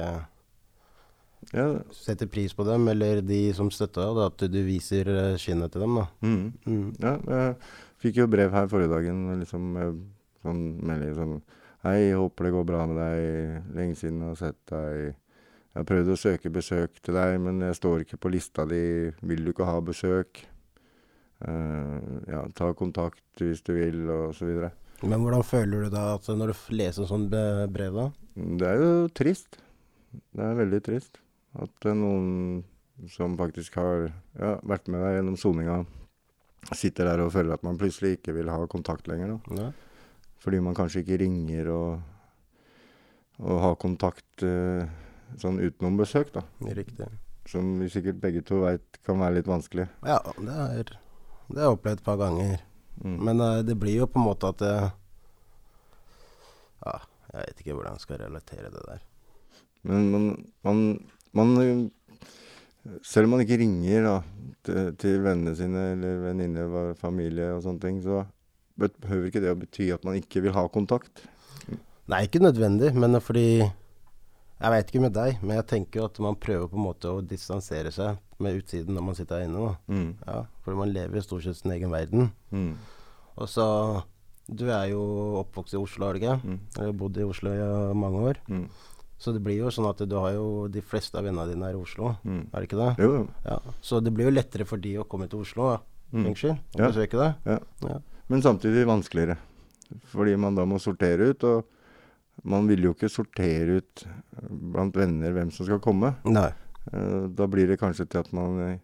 Ja. 1.53 1.67
setter 1.93 2.27
pris 2.27 2.55
på 2.57 2.65
dem, 2.65 2.87
eller 2.89 3.21
de 3.21 3.41
som 3.53 3.69
støtter 3.71 4.09
deg, 4.09 4.21
at 4.25 4.45
du 4.53 4.61
viser 4.65 5.09
eh, 5.13 5.39
skinnet 5.41 5.73
til 5.75 5.85
dem. 5.85 5.99
da. 6.01 6.07
Mm. 6.25 6.45
Mm. 6.65 6.87
Ja, 7.03 7.17
jeg 7.29 7.57
fikk 8.01 8.23
jo 8.23 8.29
brev 8.33 8.55
her 8.57 8.71
forrige 8.73 8.93
dagen, 8.95 9.27
liksom 9.43 9.67
med 9.75 9.99
sånn 10.43 10.63
melding 10.83 11.19
sånn 11.19 11.43
Hei, 11.83 12.13
håper 12.15 12.47
det 12.47 12.53
går 12.55 12.65
bra 12.69 12.85
med 12.87 13.01
deg. 13.01 13.71
Lenge 13.75 13.97
siden 13.99 14.21
jeg 14.23 14.29
har 14.31 14.37
sett 14.39 14.59
deg. 14.71 15.17
Jeg 15.73 15.81
har 15.81 15.87
prøvd 15.89 16.13
å 16.13 16.19
søke 16.21 16.53
besøk 16.55 17.01
til 17.03 17.17
deg, 17.19 17.41
men 17.43 17.59
jeg 17.67 17.75
står 17.75 18.05
ikke 18.05 18.21
på 18.23 18.31
lista 18.31 18.63
di. 18.71 19.11
Vil 19.27 19.43
du 19.43 19.51
ikke 19.51 19.67
ha 19.67 19.81
besøk? 19.83 20.45
Uh, 21.43 22.23
ja, 22.31 22.45
ta 22.55 22.69
kontakt 22.79 23.43
hvis 23.43 23.65
du 23.67 23.73
vil, 23.75 23.99
og 24.15 24.31
så 24.39 24.47
videre. 24.47 24.71
Men 25.03 25.27
hvordan 25.27 25.43
føler 25.43 25.83
du 25.83 25.97
da 25.97 26.05
at 26.21 26.31
når 26.31 26.55
du 26.55 26.63
leser 26.79 27.11
sånn 27.11 27.27
brev, 27.27 27.99
da? 27.99 28.07
Det 28.39 28.71
er 28.71 28.79
jo 28.79 28.95
trist. 29.19 29.59
Det 30.31 30.47
er 30.53 30.63
veldig 30.63 30.83
trist 30.87 31.19
at 31.61 31.73
det 31.83 31.91
er 31.93 31.99
noen 31.99 32.63
som 33.11 33.35
faktisk 33.37 33.77
har 33.81 34.07
ja, 34.39 34.55
vært 34.69 34.89
med 34.93 35.03
deg 35.03 35.19
gjennom 35.19 35.39
soninga, 35.41 35.81
sitter 36.73 37.11
der 37.11 37.25
og 37.25 37.33
føler 37.35 37.57
at 37.57 37.67
man 37.67 37.81
plutselig 37.81 38.19
ikke 38.19 38.37
vil 38.37 38.53
ha 38.53 38.61
kontakt 38.71 39.11
lenger. 39.11 39.35
Da. 39.35 39.59
Ja. 39.59 39.69
Fordi 40.43 40.63
man 40.63 40.77
kanskje 40.79 41.03
ikke 41.03 41.21
ringer 41.23 41.71
og, 41.73 41.91
og 43.43 43.63
har 43.67 43.79
kontakt 43.83 44.47
eh, 44.47 44.87
sånn 45.43 45.61
utenom 45.63 45.99
besøk, 45.99 46.33
da. 46.35 46.45
Riktig. 46.79 47.09
Som 47.51 47.75
vi 47.83 47.91
sikkert 47.91 48.21
begge 48.23 48.45
to 48.47 48.63
veit 48.63 49.03
kan 49.07 49.19
være 49.23 49.41
litt 49.41 49.51
vanskelig. 49.51 49.89
Ja, 50.07 50.21
det 50.39 50.59
er 50.63 50.99
det 51.53 51.61
har 51.61 51.69
jeg 51.69 51.77
opplevd 51.77 52.01
et 52.01 52.07
par 52.07 52.19
ganger. 52.21 52.61
Mm. 53.03 53.17
Men 53.27 53.41
uh, 53.43 53.63
det 53.67 53.77
blir 53.81 54.03
jo 54.03 54.09
på 54.09 54.21
en 54.21 54.29
måte 54.29 54.53
at 54.53 54.61
det, 54.63 54.77
Ja, 56.83 56.95
jeg 57.33 57.49
vet 57.49 57.61
ikke 57.63 57.75
hvordan 57.77 57.99
jeg 57.99 58.05
skal 58.05 58.23
relatere 58.23 58.71
det 58.73 58.85
der. 58.89 59.03
Men 59.89 60.09
man, 60.13 60.25
man, 60.65 60.81
man 61.33 61.91
Selv 63.07 63.29
om 63.29 63.37
man 63.37 63.45
ikke 63.45 63.61
ringer 63.61 64.03
da, 64.03 64.15
til, 64.67 64.95
til 64.99 65.21
vennene 65.23 65.53
sine 65.55 65.93
eller 65.93 66.17
venninner, 66.25 66.95
familie 66.99 67.53
og 67.55 67.61
sånne 67.63 67.83
ting, 67.85 68.01
så 68.03 68.25
behøver 68.75 69.29
ikke 69.29 69.43
det 69.45 69.53
å 69.53 69.59
bety 69.61 69.87
at 69.95 70.03
man 70.07 70.17
ikke 70.19 70.43
vil 70.43 70.55
ha 70.57 70.65
kontakt. 70.73 71.23
Nei, 72.11 72.25
ikke 72.27 72.43
nødvendig, 72.43 72.91
men 72.99 73.21
fordi 73.23 73.63
Jeg 74.63 74.71
vet 74.71 74.91
ikke 74.91 75.01
med 75.03 75.15
deg, 75.15 75.39
men 75.43 75.57
jeg 75.57 75.67
tenker 75.73 75.99
jo 76.01 76.05
at 76.07 76.19
man 76.23 76.37
prøver 76.39 76.69
på 76.71 76.77
en 76.79 76.85
måte 76.85 77.11
å 77.11 77.23
distansere 77.27 77.91
seg 77.91 78.19
med 78.43 78.61
utsiden 78.61 78.95
når 78.95 79.05
man 79.09 79.17
sitter 79.19 79.41
her 79.41 79.49
inne. 79.49 79.73
Mm. 79.91 80.13
Ja, 80.23 80.37
fordi 80.63 80.79
man 80.79 80.93
lever 80.95 81.19
i 81.19 81.23
stort 81.25 81.43
sett 81.43 81.59
sin 81.59 81.73
egen 81.75 81.91
verden. 81.91 82.31
Mm. 82.55 82.77
Og 83.43 83.49
så 83.51 83.67
Du 84.51 84.67
er 84.75 84.89
jo 84.91 85.01
oppvokst 85.41 85.75
i 85.75 85.79
Oslo, 85.79 86.07
har 86.07 86.15
du 86.15 86.21
ikke? 86.21 86.39
Mm. 86.43 86.59
Eller 86.79 86.95
bodd 86.99 87.19
i 87.19 87.27
Oslo 87.27 87.51
i 87.55 87.67
mange 87.95 88.23
år. 88.31 88.41
Mm. 88.51 88.65
Så 89.23 89.31
det 89.33 89.43
blir 89.45 89.61
jo 89.61 89.71
sånn 89.71 89.87
at 89.89 90.01
du 90.09 90.15
har 90.19 90.33
jo 90.35 90.67
De 90.73 90.81
fleste 90.83 91.15
av 91.21 91.23
vennene 91.29 91.47
dine 91.53 91.69
er 91.69 91.77
i 91.77 91.81
Oslo, 91.81 92.17
Mm. 92.27 92.49
er 92.53 92.61
det 92.61 92.69
ikke 92.69 92.81
det? 92.81 93.05
Jo, 93.05 93.11
jo. 93.21 93.29
Ja. 93.47 93.59
Så 93.81 94.01
det 94.03 94.13
blir 94.15 94.27
jo 94.27 94.35
lettere 94.35 94.67
for 94.67 94.79
de 94.83 94.97
å 94.99 95.05
komme 95.07 95.29
til 95.31 95.41
Oslo 95.45 95.69
da. 95.71 95.79
Mm. 96.13 96.25
fengsel 96.27 96.51
og 96.51 96.81
Ja. 96.81 96.89
besøke 96.91 97.19
det. 97.23 97.35
Ja. 97.47 97.59
Ja. 97.89 97.99
Men 98.29 98.43
samtidig 98.43 98.85
vanskeligere. 98.87 99.39
Fordi 100.13 100.37
man 100.39 100.55
da 100.55 100.65
må 100.65 100.79
sortere 100.81 101.31
ut, 101.31 101.45
og 101.45 101.65
man 102.45 102.67
vil 102.67 102.83
jo 102.83 102.95
ikke 102.95 103.09
sortere 103.11 103.77
ut 103.79 104.05
eh, 104.07 104.49
blant 104.51 104.95
venner 104.95 105.33
hvem 105.33 105.51
som 105.53 105.67
skal 105.67 105.79
komme. 105.81 106.15
Nei. 106.25 106.51
Eh, 106.93 107.29
Da 107.29 107.47
blir 107.47 107.67
det 107.69 107.79
kanskje 107.79 108.09
til 108.09 108.19
at 108.21 108.33
man 108.33 108.59
eh, 108.61 108.79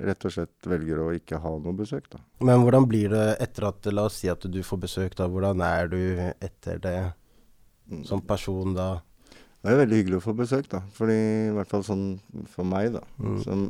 rett 0.00 0.24
og 0.24 0.32
slett 0.32 0.62
velger 0.64 0.98
å 0.98 1.12
ikke 1.14 1.38
ha 1.40 1.50
noe 1.58 1.72
besøk, 1.76 2.08
da. 2.10 2.18
Men 2.40 2.62
hvordan 2.64 2.86
blir 2.88 3.10
det 3.10 3.38
etter 3.40 3.68
at 3.68 3.92
La 3.92 4.04
oss 4.06 4.14
si 4.16 4.28
at 4.28 4.40
du 4.40 4.62
får 4.62 4.80
besøk, 4.80 5.14
da. 5.16 5.28
Hvordan 5.28 5.60
er 5.62 5.86
du 5.88 6.32
etter 6.40 6.78
det 6.80 7.12
Mm. 7.90 8.06
som 8.06 8.20
person 8.22 8.72
da? 8.74 9.00
Det 9.62 9.70
er 9.70 9.76
jo 9.76 9.80
veldig 9.84 9.98
hyggelig 10.00 10.18
å 10.18 10.24
få 10.24 10.32
besøk, 10.34 10.68
da. 10.72 10.80
Fordi, 10.96 11.14
I 11.46 11.52
hvert 11.54 11.70
fall 11.70 11.84
sånn 11.86 12.06
for 12.50 12.66
meg, 12.66 12.96
da. 12.96 13.02
Mm. 13.22 13.36
Som 13.44 13.60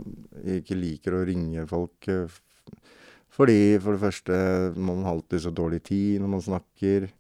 ikke 0.57 0.79
liker 0.79 1.19
å 1.19 1.25
ringe 1.29 1.67
folk. 1.69 2.09
eh, 2.09 2.39
Fordi 3.33 3.79
for 3.81 3.93
det 3.97 4.01
første 4.03 4.39
man 4.77 5.05
har 5.05 5.15
alltid 5.19 5.41
så 5.45 5.53
dårlig 5.53 5.83
tid 5.89 6.21
når 6.21 6.33
man 6.33 6.45
snakker. 6.45 7.11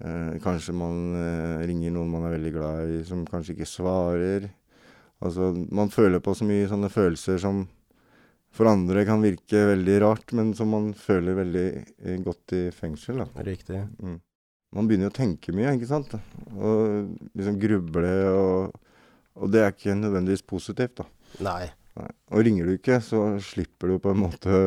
Eh, 0.00 0.32
kanskje 0.44 0.74
man 0.76 0.98
eh, 1.16 1.66
ringer 1.68 1.92
noen 1.92 2.10
man 2.12 2.26
er 2.28 2.34
veldig 2.36 2.52
glad 2.56 2.90
i, 2.92 3.02
som 3.08 3.24
kanskje 3.28 3.54
ikke 3.56 3.68
svarer. 3.68 4.48
Altså, 5.24 5.52
man 5.72 5.88
føler 5.92 6.20
på 6.20 6.34
så 6.36 6.44
mye 6.44 6.68
sånne 6.68 6.90
følelser 6.92 7.40
som 7.40 7.66
for 8.56 8.68
andre 8.68 9.04
kan 9.04 9.20
virke 9.20 9.66
veldig 9.72 9.96
rart, 10.00 10.32
men 10.36 10.54
som 10.56 10.70
man 10.72 10.92
føler 10.96 11.36
veldig 11.36 11.66
eh, 11.76 12.16
godt 12.24 12.56
i 12.56 12.62
fengsel. 12.72 13.20
da. 13.24 13.28
Riktig. 13.44 13.82
Mm. 14.00 14.20
Man 14.76 14.88
begynner 14.88 15.08
jo 15.08 15.14
å 15.14 15.16
tenke 15.16 15.54
mye, 15.56 15.72
ikke 15.76 15.88
sant? 15.88 16.12
Og 16.52 17.12
liksom 17.38 17.56
gruble, 17.62 18.12
og, 18.28 18.74
og 19.40 19.52
det 19.52 19.62
er 19.64 19.72
ikke 19.72 19.96
nødvendigvis 19.96 20.44
positivt, 20.48 21.00
da. 21.00 21.06
Nei. 21.46 21.62
Nei. 21.96 22.10
Og 22.36 22.44
ringer 22.44 22.68
du 22.68 22.74
ikke, 22.76 22.98
så 23.04 23.22
slipper 23.40 23.94
du 23.94 24.00
på 24.04 24.12
en 24.12 24.20
måte 24.26 24.58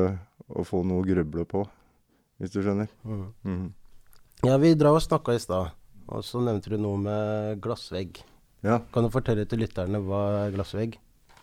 å 0.50 0.66
få 0.66 0.82
noe 0.88 1.04
å 1.04 1.06
gruble 1.06 1.46
på, 1.50 1.62
hvis 2.42 2.56
du 2.56 2.64
skjønner. 2.66 2.90
Mm. 3.06 3.28
Mm. 3.46 3.68
Ja, 4.48 4.56
vi 4.62 4.74
drar 4.80 4.98
og 4.98 5.04
snakka 5.06 5.36
i 5.38 5.44
stad, 5.44 5.76
og 6.10 6.26
så 6.26 6.42
nevnte 6.42 6.74
du 6.74 6.80
noe 6.82 6.98
med 7.04 7.62
glassvegg. 7.62 8.24
Ja, 8.66 8.80
Kan 8.92 9.06
du 9.06 9.14
fortelle 9.14 9.46
til 9.48 9.62
lytterne 9.62 10.02
hva 10.04 10.24
er 10.48 10.56
glassvegg? 10.58 10.98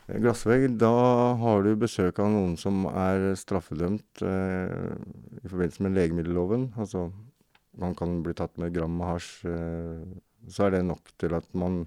glassvegg, 0.07 0.77
da 0.79 0.91
har 1.41 1.65
du 1.67 1.73
besøk 1.81 2.21
av 2.23 2.29
noen 2.31 2.53
som 2.61 2.85
er 2.93 3.33
straffedømt 3.39 4.23
eh, 4.23 4.93
i 5.43 5.49
forbindelse 5.49 5.83
med 5.83 5.97
legemiddelloven. 5.97 6.69
Altså, 6.79 7.09
man 7.79 7.95
kan 7.95 8.23
bli 8.23 8.33
tatt 8.35 8.57
med 8.59 8.73
gram 8.75 8.97
med 8.99 9.07
hasj, 9.07 9.45
eh, 9.47 10.05
så 10.49 10.67
er 10.67 10.71
det 10.77 10.85
nok 10.87 11.13
til 11.19 11.35
at 11.35 11.47
man 11.55 11.87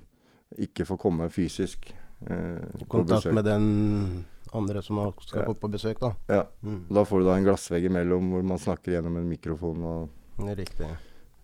ikke 0.58 0.86
får 0.86 0.98
komme 1.00 1.30
fysisk 1.32 1.92
eh, 2.28 2.62
Kontakt 2.90 3.30
med 3.34 3.46
den 3.46 4.26
andre 4.54 4.82
som 4.82 4.98
skal 5.22 5.46
Ja. 5.46 5.54
på 5.54 5.70
besøk, 5.72 6.00
da. 6.00 6.14
Ja, 6.28 6.44
Mm. 6.64 6.86
Da 6.92 7.04
får 7.06 7.20
du 7.20 7.26
da 7.26 7.36
en 7.38 7.44
glassvegg 7.46 7.86
imellom 7.86 8.32
hvor 8.32 8.44
man 8.44 8.58
snakker 8.58 8.92
gjennom 8.92 9.18
en 9.18 9.30
mikrofon. 9.30 9.84
Og, 9.84 10.10
riktig. 10.58 10.88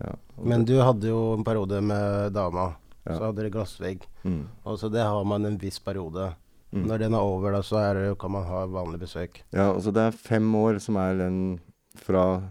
ja, 0.02 0.16
og 0.38 0.46
Men 0.46 0.66
du 0.66 0.74
hadde 0.82 1.08
jo 1.08 1.34
en 1.38 1.44
periode 1.44 1.82
med 1.82 2.34
dama. 2.34 2.75
Ja. 3.06 3.18
Så 3.18 3.24
hadde 3.28 3.36
dere 3.38 3.52
glassvegg. 3.52 4.02
mm, 4.24 4.48
Og 4.66 4.80
så 4.80 4.90
det 4.92 5.02
har 5.06 5.24
man 5.24 5.46
en 5.46 5.58
viss 5.58 5.80
periode. 5.80 6.36
mm. 6.74 6.88
Når 6.88 6.98
den 7.00 7.14
er 7.14 7.20
over, 7.22 7.52
da, 7.52 7.62
så 7.62 7.78
er 7.78 7.94
det, 7.94 8.18
kan 8.20 8.32
man 8.32 8.44
ha 8.44 8.66
vanlig 8.66 9.00
besøk. 9.00 9.44
Ja, 9.54 9.72
altså 9.74 9.94
det 9.94 10.02
er 10.02 10.12
fem 10.12 10.56
år 10.56 10.80
som 10.82 10.98
er 10.98 11.14
den 11.16 11.60
fra 11.96 12.42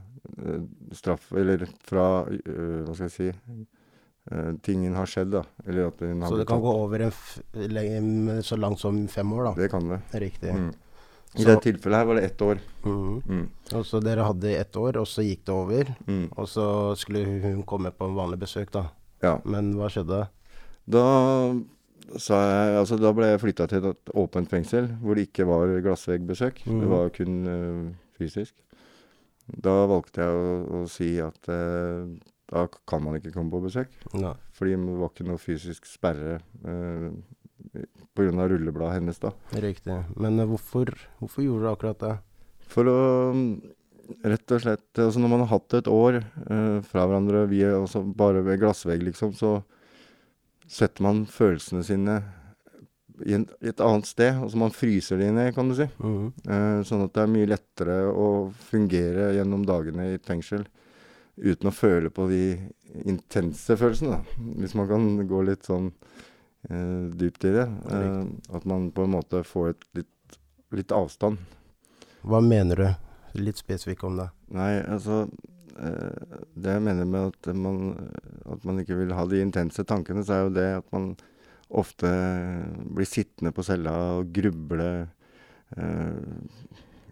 straff 0.92 1.32
Eller 1.32 1.66
fra 1.84 2.26
eh, 2.30 2.84
Hva 2.86 2.94
skal 2.94 3.08
jeg 3.08 3.14
si 3.16 3.28
eh, 4.30 4.52
tingen 4.64 4.94
har 4.96 5.06
skjedd, 5.06 5.30
da. 5.34 5.42
Eller 5.66 5.88
at 5.90 6.00
hun 6.00 6.22
har 6.22 6.30
Så 6.32 6.38
det 6.38 6.46
kan 6.48 6.60
tatt. 6.60 6.64
gå 6.64 6.74
over 6.84 7.10
så 8.42 8.56
langt 8.58 8.78
som 8.80 9.06
fem 9.08 9.32
år, 9.32 9.44
da. 9.50 9.54
Det 9.62 9.70
kan 9.70 9.88
det. 9.88 10.00
Riktig. 10.20 10.54
Mm. 10.54 10.72
I 11.36 11.42
Så- 11.42 11.46
det 11.48 11.62
tilfellet 11.62 11.98
her 11.98 12.04
var 12.06 12.14
det 12.14 12.24
ett 12.24 12.42
år. 12.42 12.58
Mm. 12.84 13.22
Mm. 13.26 13.48
Og 13.74 13.84
så 13.84 14.00
dere 14.02 14.22
hadde 14.24 14.54
ett 14.56 14.76
år, 14.76 14.96
og 14.96 15.06
så 15.06 15.22
gikk 15.26 15.44
det 15.44 15.54
over. 15.54 15.84
Mm. 16.06 16.28
Og 16.38 16.46
så 16.48 16.96
skulle 16.96 17.24
hun 17.42 17.62
komme 17.64 17.90
på 17.90 18.06
en 18.08 18.14
vanlig 18.14 18.38
besøk, 18.38 18.70
da. 18.70 18.86
Ja. 19.22 19.38
Men 19.44 19.74
hva 19.74 19.88
skjedde? 19.90 20.28
Da 20.88 21.04
sa 22.20 22.34
jeg 22.34 22.78
Altså, 22.78 22.98
da 23.00 23.12
ble 23.12 23.24
jeg 23.32 23.40
flytta 23.40 23.66
til 23.68 23.84
et 23.90 24.04
åpent 24.14 24.48
fengsel 24.48 24.88
hvor 25.02 25.14
det 25.16 25.28
ikke 25.32 25.46
var 25.48 25.66
glassveggbesøk. 25.82 26.64
Det 26.64 26.72
Mhm. 26.72 26.88
var 26.88 27.08
kun 27.10 27.46
eh, 27.48 27.94
fysisk. 28.18 28.54
Da 29.46 29.74
valgte 29.90 30.24
jeg 30.24 30.36
å, 30.40 30.54
å 30.80 30.82
si 30.88 31.10
at 31.20 31.50
eh, 31.52 32.08
da 32.50 32.66
kan 32.88 33.02
man 33.04 33.18
ikke 33.18 33.32
komme 33.34 33.52
på 33.52 33.62
besøk. 33.64 33.92
Nei. 34.16 34.34
Fordi 34.56 34.76
det 34.76 34.98
var 35.00 35.12
ikke 35.12 35.28
noe 35.28 35.40
fysisk 35.40 35.88
sperre 35.88 36.38
eh, 36.64 37.08
pga. 38.14 38.48
rullebladet 38.48 38.98
hennes, 38.98 39.20
da. 39.20 39.32
Riktig. 39.64 39.96
Men 40.16 40.38
eh, 40.38 40.48
hvorfor, 40.48 40.92
hvorfor 41.20 41.44
gjorde 41.44 41.66
du 41.66 41.72
akkurat 41.72 42.04
det? 42.04 42.14
For 42.72 42.88
å 42.88 43.00
mm, 43.36 43.48
Rett 44.24 44.52
og 44.52 44.60
slett 44.60 44.98
altså 45.00 45.20
Når 45.22 45.30
man 45.32 45.42
har 45.44 45.48
hatt 45.54 45.74
et 45.78 45.86
år 45.88 46.18
eh, 46.20 46.80
fra 46.84 47.06
hverandre 47.08 47.46
vi 47.48 47.62
er 47.64 47.78
også 47.78 48.02
bare 48.04 48.42
ved 48.44 48.60
glassvegg, 48.60 49.00
liksom, 49.06 49.32
så 49.32 49.62
setter 50.68 51.04
man 51.06 51.22
følelsene 51.28 51.80
sine 51.86 52.18
i, 53.22 53.34
en, 53.36 53.44
i 53.62 53.70
et 53.70 53.80
annet 53.84 54.08
sted. 54.08 54.34
Altså 54.42 54.58
man 54.58 54.74
fryser 54.74 55.20
de 55.20 55.30
ned, 55.34 55.52
kan 55.54 55.68
du 55.70 55.76
si. 55.78 55.86
Mm 56.02 56.32
Eh, 56.44 56.80
sånn 56.88 57.04
at 57.06 57.14
det 57.14 57.22
er 57.22 57.30
mye 57.34 57.50
lettere 57.50 57.98
å 58.10 58.28
fungere 58.70 59.30
gjennom 59.36 59.64
dagene 59.66 60.10
i 60.10 60.16
et 60.18 60.26
fengsel 60.26 60.66
uten 61.36 61.70
å 61.70 61.74
føle 61.74 62.10
på 62.14 62.28
de 62.30 62.42
intense 63.10 63.74
følelsene, 63.76 64.18
da. 64.18 64.44
Hvis 64.62 64.74
man 64.78 64.86
kan 64.90 65.08
gå 65.26 65.40
litt 65.46 65.66
sånn 65.66 65.88
eh, 66.70 67.10
dypt 67.18 67.44
i 67.48 67.54
det. 67.56 67.66
Eh, 67.90 68.20
at 68.54 68.68
man 68.70 68.90
på 68.94 69.06
en 69.06 69.16
måte 69.16 69.42
får 69.46 69.72
et 69.72 69.88
litt, 70.00 70.38
litt 70.74 70.94
avstand. 70.94 71.42
Hva 72.22 72.40
mener 72.44 72.80
du? 72.80 72.88
Litt 73.42 73.58
spesifikk 73.58 74.04
om 74.06 74.16
det. 74.20 74.28
Nei, 74.54 74.78
altså 74.86 75.24
eh, 75.24 76.38
Det 76.54 76.76
jeg 76.76 76.84
mener 76.86 77.08
med 77.08 77.32
at 77.32 77.50
man, 77.58 77.96
at 78.46 78.64
man 78.64 78.78
ikke 78.80 79.00
vil 79.00 79.14
ha 79.16 79.26
de 79.26 79.42
intense 79.42 79.84
tankene, 79.84 80.22
så 80.24 80.36
er 80.36 80.44
jo 80.46 80.54
det 80.54 80.68
at 80.78 80.92
man 80.94 81.14
ofte 81.70 82.10
blir 82.94 83.06
sittende 83.08 83.52
på 83.56 83.64
cella 83.66 83.92
og 84.18 84.32
gruble 84.34 84.88
eh, 85.76 86.62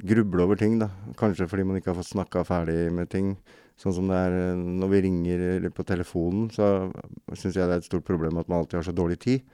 Gruble 0.02 0.42
over 0.42 0.58
ting, 0.58 0.80
da. 0.80 0.88
Kanskje 1.14 1.46
fordi 1.46 1.62
man 1.62 1.76
ikke 1.78 1.92
har 1.92 1.98
fått 2.00 2.08
snakka 2.10 2.40
ferdig 2.42 2.88
med 2.90 3.06
ting. 3.12 3.36
Sånn 3.78 3.94
som 3.94 4.08
det 4.10 4.16
er 4.18 4.34
eh, 4.34 4.58
når 4.58 4.88
vi 4.90 5.00
ringer 5.04 5.44
eller 5.56 5.70
på 5.70 5.84
telefonen, 5.86 6.48
så 6.50 6.90
syns 7.38 7.54
jeg 7.54 7.68
det 7.70 7.76
er 7.76 7.82
et 7.84 7.86
stort 7.86 8.04
problem 8.08 8.40
at 8.40 8.48
man 8.50 8.64
alltid 8.64 8.80
har 8.80 8.88
så 8.88 8.94
dårlig 8.98 9.20
tid. 9.22 9.44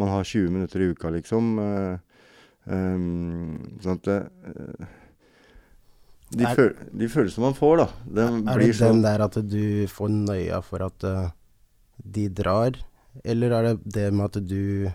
Man 0.00 0.08
har 0.08 0.24
20 0.24 0.48
minutter 0.54 0.80
i 0.80 0.88
uka, 0.94 1.10
liksom. 1.12 1.50
eh, 1.60 1.98
ehm, 2.72 3.58
sånn 3.84 4.00
at 4.00 4.08
det, 4.08 4.18
eh, 4.54 4.86
de, 6.30 6.44
Er- 6.46 6.54
føl 6.56 6.72
de 7.02 7.08
følelsene 7.10 7.44
man 7.50 7.56
får, 7.58 7.76
da, 7.82 7.86
Den 8.06 8.48
Er 8.48 8.58
det 8.62 8.66
den 8.70 8.78
sånn 8.80 9.02
der 9.04 9.20
at 9.26 9.36
du 9.50 9.86
får 9.90 10.08
nøya 10.14 10.62
for 10.64 10.86
at 10.86 11.04
eh, 11.04 11.30
de 12.06 12.28
drar, 12.40 12.78
eller 13.24 13.54
er 13.56 13.68
det 13.68 13.94
det 13.98 14.06
med 14.14 14.30
at 14.30 14.38
du 14.46 14.90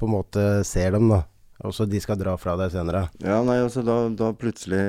på 0.00 0.08
en 0.08 0.14
måte 0.14 0.44
ser 0.64 0.94
dem, 0.96 1.10
da? 1.12 1.24
Og 1.60 1.74
så 1.76 1.84
de 1.84 2.00
skal 2.00 2.16
dra 2.16 2.36
fra 2.40 2.54
deg 2.56 2.72
senere? 2.72 3.08
Ja, 3.20 3.42
nei, 3.44 3.58
altså 3.60 3.82
da, 3.84 4.06
da 4.16 4.30
plutselig 4.32 4.80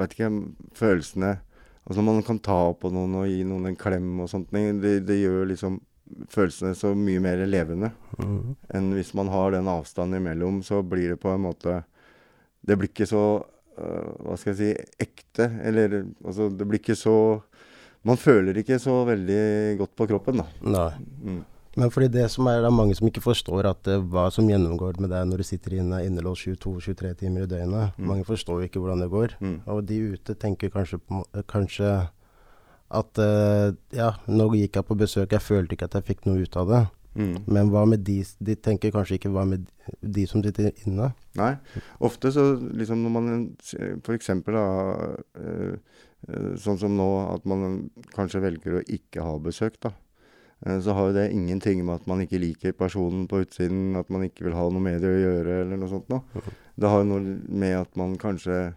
Vet 0.00 0.14
ikke, 0.16 0.30
følelsene 0.78 1.34
Altså 1.84 2.00
når 2.00 2.16
man 2.16 2.24
kan 2.24 2.38
ta 2.40 2.60
på 2.80 2.88
noen 2.94 3.18
og 3.20 3.26
gi 3.28 3.42
noen 3.44 3.68
en 3.68 3.76
klem 3.76 4.22
og 4.24 4.30
sånt, 4.32 4.48
det, 4.48 4.94
det 5.04 5.18
gjør 5.20 5.50
liksom 5.50 5.76
følelsene 6.32 6.72
så 6.76 6.94
mye 6.96 7.20
mer 7.20 7.42
levende. 7.48 7.90
Mhm. 8.18 8.54
enn 8.76 8.92
hvis 8.96 9.12
man 9.18 9.28
har 9.28 9.52
den 9.52 9.68
avstanden 9.68 10.20
imellom, 10.20 10.62
så 10.64 10.82
blir 10.82 11.14
det 11.14 11.20
på 11.20 11.32
en 11.32 11.44
måte 11.44 11.82
Det 12.64 12.78
blir 12.78 12.88
ikke 12.88 13.04
så 13.04 13.44
uh, 13.44 14.10
Hva 14.24 14.36
skal 14.40 14.54
jeg 14.54 14.56
si 14.56 15.04
ekte. 15.04 15.50
Eller 15.60 16.06
altså, 16.24 16.48
det 16.48 16.64
blir 16.64 16.80
ikke 16.80 16.96
så 16.96 17.42
Man 18.04 18.20
føler 18.20 18.60
ikke 18.60 18.78
så 18.82 19.00
veldig 19.08 19.42
godt 19.80 19.94
på 19.96 20.06
kroppen, 20.10 20.42
da. 20.42 20.46
Nei. 20.74 20.90
Mm. 21.24 21.42
Men 21.76 21.90
fordi 21.90 22.08
det 22.14 22.28
som 22.30 22.46
er, 22.46 22.60
det 22.62 22.68
er 22.68 22.74
mange 22.74 22.94
som 22.94 23.08
ikke 23.08 23.22
forstår 23.24 23.66
at 23.66 23.80
det, 23.86 23.96
hva 24.12 24.28
som 24.32 24.46
gjennomgår 24.50 25.00
med 25.02 25.10
deg 25.10 25.24
når 25.26 25.42
du 25.42 25.46
sitter 25.48 25.78
inne 25.80 26.04
innelåst 26.06 26.46
22-23 26.46 27.14
timer 27.24 27.46
i 27.46 27.50
døgnet. 27.50 27.96
Mm. 27.98 28.10
Mange 28.10 28.26
forstår 28.28 28.62
jo 28.62 28.68
ikke 28.68 28.82
hvordan 28.82 29.02
det 29.02 29.10
går. 29.10 29.34
Mm. 29.40 29.56
Og 29.74 29.80
de 29.88 30.02
ute 30.14 30.36
tenker 30.38 30.70
kanskje, 30.74 31.00
på, 31.02 31.24
eh, 31.34 31.46
kanskje 31.50 31.94
at 32.94 33.18
uh, 33.18 33.72
Ja, 33.96 34.12
nå 34.30 34.50
gikk 34.54 34.78
jeg 34.78 34.86
på 34.86 34.98
besøk, 34.98 35.32
jeg 35.32 35.42
følte 35.42 35.74
ikke 35.74 35.88
at 35.88 35.96
jeg 35.98 36.06
fikk 36.12 36.28
noe 36.28 36.44
ut 36.44 36.60
av 36.60 36.70
det. 36.70 36.84
Mm. 37.14 37.34
Men 37.46 37.68
hva 37.70 37.84
med 37.86 38.02
de 38.06 38.16
De 38.42 38.56
tenker 38.58 38.90
kanskje 38.94 39.20
ikke 39.20 39.30
hva 39.34 39.44
med 39.46 39.66
de 40.02 40.26
som 40.26 40.42
sitter 40.42 40.72
inne? 40.86 41.12
Nei. 41.38 41.52
Ofte 42.02 42.30
så 42.34 42.54
liksom 42.54 43.02
når 43.02 43.12
man 43.14 43.28
for 44.06 44.14
eksempel 44.14 44.58
da 44.58 44.66
øh, 45.38 45.76
Sånn 46.56 46.78
som 46.80 46.94
nå 46.96 47.06
at 47.34 47.44
man 47.44 47.90
kanskje 48.14 48.40
velger 48.40 48.78
å 48.78 48.84
ikke 48.88 49.24
ha 49.26 49.34
besøk, 49.38 49.74
da. 49.84 49.90
Eh, 50.64 50.78
Så 50.80 50.94
har 50.96 51.10
jo 51.10 51.16
det 51.18 51.26
ingenting 51.32 51.84
med 51.84 52.00
at 52.00 52.06
man 52.08 52.22
ikke 52.24 52.40
liker 52.40 52.72
personen 52.72 53.26
på 53.28 53.42
utsiden, 53.44 53.96
at 54.00 54.08
man 54.10 54.24
ikke 54.24 54.44
vil 54.46 54.56
ha 54.56 54.68
noe 54.70 54.80
med 54.80 55.02
det 55.04 55.10
å 55.10 55.20
gjøre, 55.20 55.58
eller 55.64 55.76
noe 55.76 55.90
sånt 55.90 56.08
noe. 56.08 56.22
Det 56.78 56.88
har 56.88 57.02
jo 57.02 57.10
noe 57.10 57.36
med 57.48 57.76
at 57.82 57.96
man 58.00 58.16
kanskje 58.16 58.74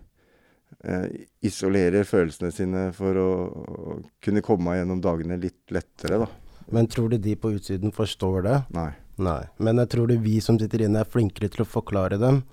eh, 0.84 1.08
isolerer 1.48 2.04
følelsene 2.04 2.52
sine 2.52 2.84
for 2.98 3.16
å, 3.22 3.30
å 3.48 3.98
kunne 4.22 4.44
komme 4.44 4.76
gjennom 4.78 5.00
dagene 5.02 5.40
litt 5.40 5.72
lettere, 5.72 6.20
da. 6.26 6.28
Men 6.70 6.90
tror 6.92 7.10
du 7.14 7.18
de 7.18 7.36
på 7.40 7.54
utsiden 7.56 7.94
forstår 7.96 8.42
det? 8.44 8.58
Nei. 8.76 8.92
Nei. 9.24 9.42
Men 9.64 9.80
jeg 9.82 9.90
tror 9.96 10.12
du 10.12 10.18
vi 10.22 10.42
som 10.44 10.60
sitter 10.60 10.84
inne 10.86 11.00
er 11.02 11.08
flinkere 11.10 11.48
til 11.50 11.64
å 11.64 11.70
forklare 11.70 12.20
dem. 12.22 12.44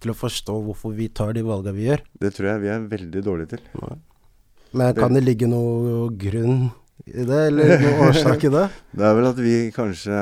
Til 0.00 0.12
å 0.14 0.16
forstå 0.16 0.54
hvorfor 0.64 0.94
vi 0.96 1.08
tar 1.12 1.34
de 1.36 1.42
valgene 1.44 1.76
vi 1.76 1.84
gjør. 1.90 2.00
Det 2.22 2.32
tror 2.34 2.48
jeg 2.54 2.62
vi 2.64 2.70
er 2.72 2.86
veldig 2.90 3.22
dårlige 3.26 3.56
til. 3.58 3.98
Men 4.72 4.92
kan 4.96 5.14
det 5.16 5.24
ligge 5.24 5.48
noe 5.48 6.08
grunn 6.18 6.68
i 7.06 7.24
det, 7.24 7.38
eller 7.48 7.78
noen 7.80 8.02
årsak 8.08 8.44
i 8.44 8.50
det? 8.52 8.66
Det 8.98 9.06
er 9.06 9.16
vel 9.16 9.28
at 9.30 9.40
vi 9.40 9.54
kanskje 9.74 10.18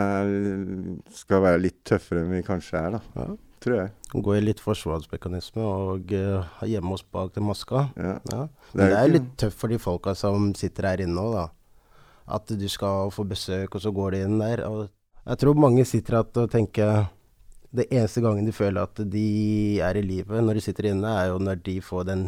skal 1.23 1.43
være 1.43 1.63
litt 1.65 1.81
tøffere 1.89 2.23
enn 2.23 2.35
vi 2.37 2.45
kanskje 2.47 2.79
er, 2.79 2.97
da. 2.99 3.03
Ja. 3.17 3.27
Tror 3.67 3.79
jeg. 3.81 3.93
Gå 4.23 4.35
i 4.37 4.43
litt 4.45 4.61
forsvarsmekanisme 4.63 5.65
og 5.65 6.13
uh, 6.15 6.61
gjemme 6.69 6.93
oss 6.95 7.03
bak 7.03 7.33
den 7.35 7.47
maska. 7.49 7.89
Ja. 7.99 8.19
Ja. 8.31 8.43
Det 8.71 8.85
er 8.85 8.93
det 8.93 9.01
er 9.01 9.13
litt 9.15 9.33
tøft 9.41 9.59
for 9.59 9.73
de 9.73 9.81
folka 9.83 10.15
som 10.19 10.53
sitter 10.59 10.91
her 10.93 11.03
inne 11.03 11.25
òg, 11.25 11.35
da. 11.35 11.47
At 12.37 12.53
du 12.53 12.67
skal 12.71 13.11
få 13.15 13.25
besøk, 13.27 13.75
og 13.75 13.83
så 13.83 13.91
går 13.95 14.15
de 14.15 14.23
inn 14.27 14.39
der. 14.43 14.63
Og 14.69 14.87
jeg 15.25 15.43
tror 15.43 15.59
mange 15.59 15.87
sitter 15.89 16.21
igjen 16.21 16.43
og 16.45 16.51
tenker 16.53 17.07
Det 17.77 17.89
eneste 17.91 18.23
gangen 18.23 18.47
de 18.47 18.53
føler 18.55 18.87
at 18.87 19.01
de 19.11 19.27
er 19.83 19.99
i 19.99 20.03
livet 20.05 20.45
når 20.45 20.57
de 20.57 20.63
sitter 20.65 20.93
inne, 20.93 21.11
er 21.11 21.33
jo 21.33 21.41
når 21.43 21.59
de 21.67 21.81
får 21.83 22.07
den 22.09 22.23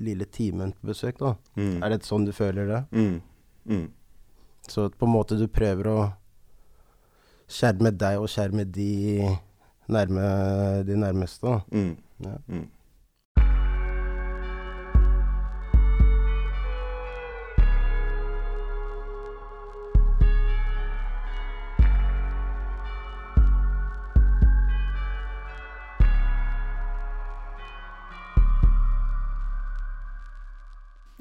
lille 0.00 0.24
timen 0.24 0.72
på 0.72 0.92
besøk, 0.92 1.18
da. 1.20 1.34
Mm. 1.56 1.76
Er 1.82 1.92
det 1.92 2.04
sånn 2.06 2.26
du 2.28 2.32
føler 2.36 2.68
det? 2.68 2.82
Mm. 2.92 3.20
Mm. 3.68 3.86
Så 4.68 4.88
på 4.90 5.08
en 5.08 5.14
måte 5.14 5.38
du 5.38 5.48
prøver 5.50 5.88
å 5.90 5.98
skjerme 7.52 7.92
deg 7.94 8.20
og 8.20 8.30
skjerme 8.32 8.64
de, 8.64 8.92
nærme, 9.92 10.28
de 10.88 10.96
nærmeste. 10.96 11.48
Da. 11.48 11.60
Mm. 11.74 11.96
Ja. 12.22 12.36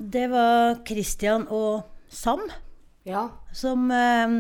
Det 0.02 0.28
var 0.32 0.80
Christian 0.88 1.48
og 1.54 1.84
Sam 2.10 2.42
Ja. 3.06 3.30
som 3.54 3.90
eh, 3.92 4.34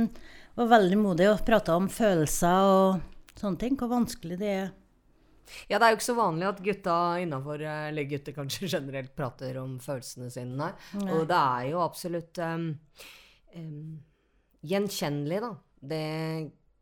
var 0.57 0.67
veldig 0.67 0.97
modige 0.97 1.31
og 1.35 1.43
prata 1.45 1.75
om 1.77 1.87
følelser 1.89 2.67
og 2.67 3.35
sånne 3.37 3.61
ting. 3.61 3.77
Hvor 3.77 3.91
vanskelig 3.91 4.39
det 4.41 4.49
er. 4.49 4.71
Ja, 5.69 5.77
det 5.77 5.85
er 5.85 5.91
jo 5.91 5.97
ikke 5.99 6.07
så 6.07 6.15
vanlig 6.17 6.47
at 6.47 6.61
gutta 6.63 6.95
innafor, 7.21 7.61
eller 7.61 8.07
gutter 8.07 8.35
kanskje 8.35 8.69
generelt, 8.75 9.13
prater 9.17 9.57
om 9.61 9.77
følelsene 9.83 10.29
sine. 10.31 10.55
Nei. 10.55 10.71
Og 11.11 11.25
det 11.29 11.37
er 11.37 11.67
jo 11.73 11.81
absolutt 11.83 12.39
um, 12.45 12.69
um, 13.57 13.99
gjenkjennelig, 14.63 15.41
da. 15.43 15.51
Det 15.91 16.05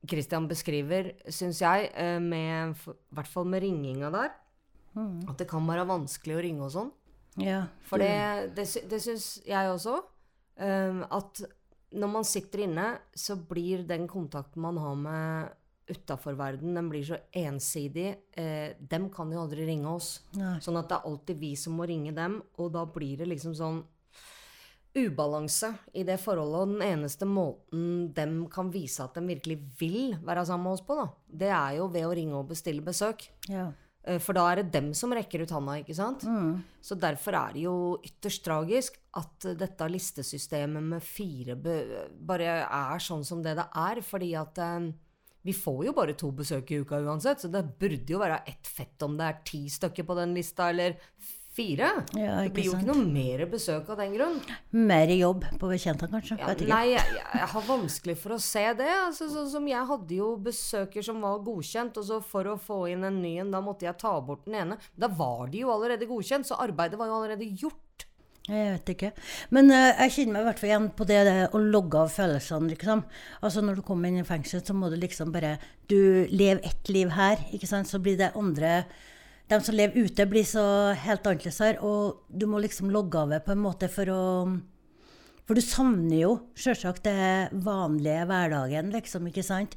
Christian 0.10 0.48
beskriver, 0.48 1.14
syns 1.32 1.60
jeg, 1.64 1.90
eh, 1.96 2.20
med 2.24 2.76
I 2.76 2.94
hvert 3.18 3.32
fall 3.32 3.48
med 3.50 3.64
ringinga 3.66 4.12
der. 4.14 4.32
At 5.30 5.38
det 5.40 5.48
kan 5.48 5.68
være 5.68 5.88
vanskelig 5.88 6.36
å 6.36 6.42
ringe 6.44 6.66
og 6.66 6.74
sånn. 6.74 6.90
Ja, 7.38 7.66
For 7.86 8.02
det, 8.02 8.56
det, 8.58 8.66
det 8.90 9.00
syns 9.04 9.28
jeg 9.48 9.70
også. 9.72 10.00
Um, 10.60 11.06
at 11.08 11.44
når 11.96 12.12
man 12.12 12.28
sitter 12.28 12.66
inne, 12.66 12.90
så 13.16 13.38
blir 13.50 13.86
den 13.88 14.08
kontakten 14.10 14.62
man 14.62 14.78
har 14.78 14.98
med 15.00 15.56
utafor 15.90 16.36
verden, 16.38 16.76
den 16.78 16.90
blir 16.90 17.06
så 17.06 17.18
ensidig. 17.34 18.12
Eh, 18.38 18.76
dem 18.80 19.10
kan 19.10 19.32
jo 19.34 19.42
aldri 19.42 19.66
ringe 19.66 19.90
oss. 19.90 20.20
Nei. 20.38 20.60
Sånn 20.62 20.78
at 20.78 20.90
det 20.92 21.00
er 21.00 21.08
alltid 21.10 21.40
vi 21.42 21.56
som 21.58 21.80
må 21.80 21.88
ringe 21.90 22.14
dem, 22.16 22.40
og 22.62 22.70
da 22.76 22.84
blir 22.86 23.18
det 23.18 23.30
liksom 23.32 23.56
sånn 23.58 23.82
ubalanse 25.00 25.72
i 25.98 26.04
det 26.06 26.18
forholdet, 26.22 26.62
og 26.62 26.72
den 26.76 26.86
eneste 26.86 27.26
måten 27.30 28.10
dem 28.14 28.42
kan 28.54 28.72
vise 28.74 29.06
at 29.06 29.18
de 29.18 29.26
virkelig 29.30 29.60
vil 29.80 30.16
være 30.26 30.46
sammen 30.50 30.70
med 30.70 30.78
oss 30.78 30.86
på, 30.86 30.98
da, 30.98 31.08
det 31.44 31.52
er 31.54 31.78
jo 31.78 31.90
ved 31.94 32.08
å 32.08 32.16
ringe 32.18 32.38
og 32.40 32.50
bestille 32.50 32.86
besøk. 32.86 33.28
Ja. 33.50 33.70
Eh, 34.10 34.18
For 34.24 34.34
da 34.38 34.48
er 34.52 34.64
det 34.64 34.72
dem 34.74 34.90
som 34.98 35.14
rekker 35.14 35.44
ut 35.46 35.54
handa, 35.54 35.78
ikke 35.84 35.96
sant? 35.98 36.26
Så 36.82 36.98
derfor 37.00 37.38
er 37.38 37.54
det 37.54 37.64
jo 37.68 37.76
ytterst 38.04 38.44
tragisk 38.48 38.98
at 39.20 39.46
dette 39.60 39.90
listesystemet 39.94 40.84
med 40.96 41.04
fire 41.06 41.56
bare 41.60 42.56
er 42.66 43.00
sånn 43.06 43.24
som 43.28 43.44
det 43.46 43.56
det 43.60 43.68
er. 43.78 44.02
Fordi 44.06 44.32
at 44.40 44.58
eh, 44.66 44.90
vi 45.48 45.54
får 45.56 45.86
jo 45.88 45.94
bare 45.96 46.18
to 46.20 46.32
besøk 46.36 46.72
i 46.76 46.82
uka 46.84 47.00
uansett, 47.06 47.40
så 47.46 47.48
det 47.52 47.62
burde 47.80 48.12
jo 48.12 48.20
være 48.20 48.42
ett 48.50 48.68
fett 48.68 49.02
om 49.06 49.14
det 49.18 49.28
er 49.30 49.38
ti 49.48 49.62
stykker 49.72 50.04
på 50.04 50.18
den 50.20 50.34
lista, 50.36 50.68
eller 50.74 50.98
fire. 51.60 51.90
Ja, 52.16 52.40
det 52.44 52.54
blir 52.56 52.70
jo 52.70 52.76
sant. 52.76 52.86
ikke 52.86 52.94
noe 52.96 53.06
mer 53.12 53.44
besøk 53.52 53.92
av 53.92 54.00
den 54.00 54.16
grunn. 54.16 54.40
Mer 54.72 55.12
jobb 55.14 55.46
på 55.60 55.72
bekjentene, 55.72 56.12
kanskje? 56.16 56.40
Ja, 56.40 56.56
nei, 56.72 56.84
jeg, 56.94 57.20
jeg 57.20 57.50
har 57.54 57.68
vanskelig 57.68 58.16
for 58.22 58.38
å 58.38 58.40
se 58.44 58.66
det. 58.80 58.90
Altså, 59.04 59.30
sånn 59.34 59.52
som 59.52 59.68
jeg 59.70 59.84
hadde 59.92 60.20
jo 60.22 60.32
besøker 60.46 61.06
som 61.06 61.22
var 61.26 61.44
godkjent, 61.46 62.00
og 62.00 62.08
så 62.08 62.22
for 62.24 62.54
å 62.54 62.58
få 62.62 62.82
inn 62.94 63.06
en 63.08 63.22
ny 63.24 63.36
en, 63.44 63.54
da 63.54 63.62
måtte 63.64 63.88
jeg 63.88 64.00
ta 64.00 64.16
bort 64.24 64.48
den 64.48 64.60
ene. 64.64 64.80
Da 65.00 65.12
var 65.12 65.50
de 65.52 65.66
jo 65.66 65.74
allerede 65.74 66.10
godkjent, 66.10 66.48
så 66.48 66.60
arbeidet 66.64 67.00
var 67.00 67.12
jo 67.12 67.20
allerede 67.20 67.52
gjort. 67.60 67.86
Jeg 68.50 68.72
vet 68.74 68.90
ikke. 68.96 69.10
Men 69.54 69.70
uh, 69.70 69.92
jeg 70.06 70.14
kjenner 70.16 70.40
meg 70.40 70.42
i 70.42 70.48
hvert 70.48 70.62
fall 70.62 70.72
igjen 70.72 70.88
på 70.98 71.06
det, 71.10 71.20
det 71.28 71.36
å 71.54 71.62
logge 71.62 72.02
av 72.02 72.14
følelsene, 72.14 72.72
liksom. 72.74 73.04
Altså 73.46 73.62
når 73.62 73.78
du 73.78 73.84
kommer 73.86 74.10
inn 74.10 74.24
i 74.24 74.26
fengsel, 74.26 74.64
så 74.66 74.74
må 74.74 74.90
du 74.90 74.98
liksom 74.98 75.34
bare 75.36 75.58
Du 75.90 76.26
lever 76.32 76.64
ett 76.66 76.90
liv 76.90 77.14
her, 77.14 77.42
ikke 77.54 77.70
sant. 77.70 77.90
Så 77.90 78.02
blir 78.02 78.18
det 78.18 78.34
andre 78.40 78.84
De 79.50 79.60
som 79.66 79.76
lever 79.76 80.06
ute, 80.06 80.26
blir 80.30 80.46
så 80.46 80.64
helt 80.94 81.26
annerledes 81.26 81.62
her. 81.64 81.80
Og 81.86 82.26
du 82.30 82.46
må 82.50 82.62
liksom 82.62 82.92
logge 82.94 83.22
av 83.22 83.34
på 83.46 83.56
en 83.56 83.64
måte 83.64 83.90
for 83.92 84.14
å 84.14 84.22
For 85.50 85.58
du 85.58 85.66
savner 85.66 86.20
jo 86.20 86.34
selvsagt 86.54 87.08
det 87.08 87.50
vanlige 87.66 88.28
hverdagen, 88.30 88.92
liksom, 88.94 89.32
ikke 89.32 89.42
sant. 89.42 89.74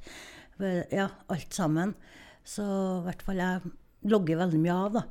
Ja, 0.93 1.07
alt 1.33 1.57
sammen. 1.57 1.95
Så 2.45 2.63
i 3.01 3.05
hvert 3.07 3.23
fall 3.25 3.41
jeg 3.41 3.73
logger 4.05 4.43
veldig 4.43 4.61
mye 4.61 4.77
av, 4.77 4.99
da. 4.99 5.05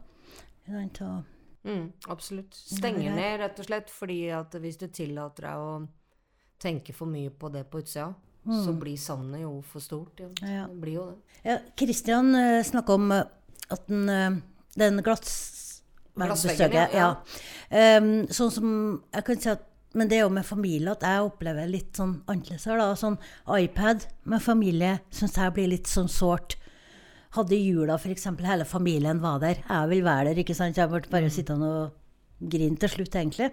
Og 0.70 1.24
Mm, 1.64 1.92
absolutt. 2.10 2.56
Stenge 2.58 3.12
ned, 3.14 3.40
rett 3.40 3.60
og 3.62 3.68
slett. 3.68 3.90
Fordi 3.94 4.20
at 4.34 4.56
hvis 4.62 4.80
du 4.82 4.88
tillater 4.90 5.46
deg 5.46 5.62
å 5.62 5.74
tenke 6.62 6.94
for 6.94 7.10
mye 7.10 7.30
på 7.30 7.52
det 7.54 7.68
på 7.70 7.82
utsida, 7.84 8.12
så 8.42 8.74
blir 8.74 8.98
savnet 8.98 9.44
jo 9.44 9.60
for 9.66 9.84
stort. 9.84 10.22
Ja. 10.22 10.30
Mm. 10.30 10.54
Ja. 10.54 10.64
Det 10.68 10.80
blir 10.82 10.98
jo 10.98 11.06
det. 11.12 11.36
Ja, 11.46 11.58
Kristian 11.78 12.34
uh, 12.36 12.64
snakka 12.66 12.98
om 12.98 13.12
eh, 13.14 13.30
at 13.70 13.92
uh, 13.94 14.40
den 14.80 15.02
glassveggbesøket 15.04 16.72
Glassveggen, 16.72 16.96
ja, 16.96 17.10
ja. 17.72 17.98
Um, 17.98 18.10
sånn 18.32 18.52
som 18.52 18.72
jeg 19.14 19.28
kan 19.28 19.40
si 19.40 19.52
at 19.52 19.68
Men 19.96 20.08
det 20.08 20.18
er 20.18 20.26
jo 20.26 20.32
med 20.32 20.48
familie 20.48 20.92
at 20.94 21.04
jeg 21.04 21.24
opplever 21.26 21.68
litt 21.68 21.98
sånn 22.00 22.14
annerledes 22.32 22.64
her, 22.70 22.80
da. 22.80 22.94
Sånn 22.96 23.18
iPad 23.52 24.06
med 24.24 24.44
familie 24.44 24.94
syns 25.12 25.36
jeg 25.36 25.52
blir 25.58 25.68
litt 25.68 25.90
sånn 25.92 26.08
sårt. 26.08 26.56
Hadde 27.36 27.60
jula 27.60 27.98
f.eks. 28.00 28.30
hele 28.40 28.68
familien 28.68 29.20
var 29.20 29.42
der. 29.44 29.60
Jeg 29.60 29.90
vil 29.92 30.06
være 30.08 30.30
der, 30.30 30.40
ikke 30.46 30.56
sant. 30.56 30.80
Jeg 30.80 30.88
ble 30.92 31.04
bare 31.12 31.32
sittende 31.32 31.68
og 31.68 32.48
grine 32.54 32.80
til 32.80 32.94
slutt, 32.94 33.18
egentlig. 33.20 33.52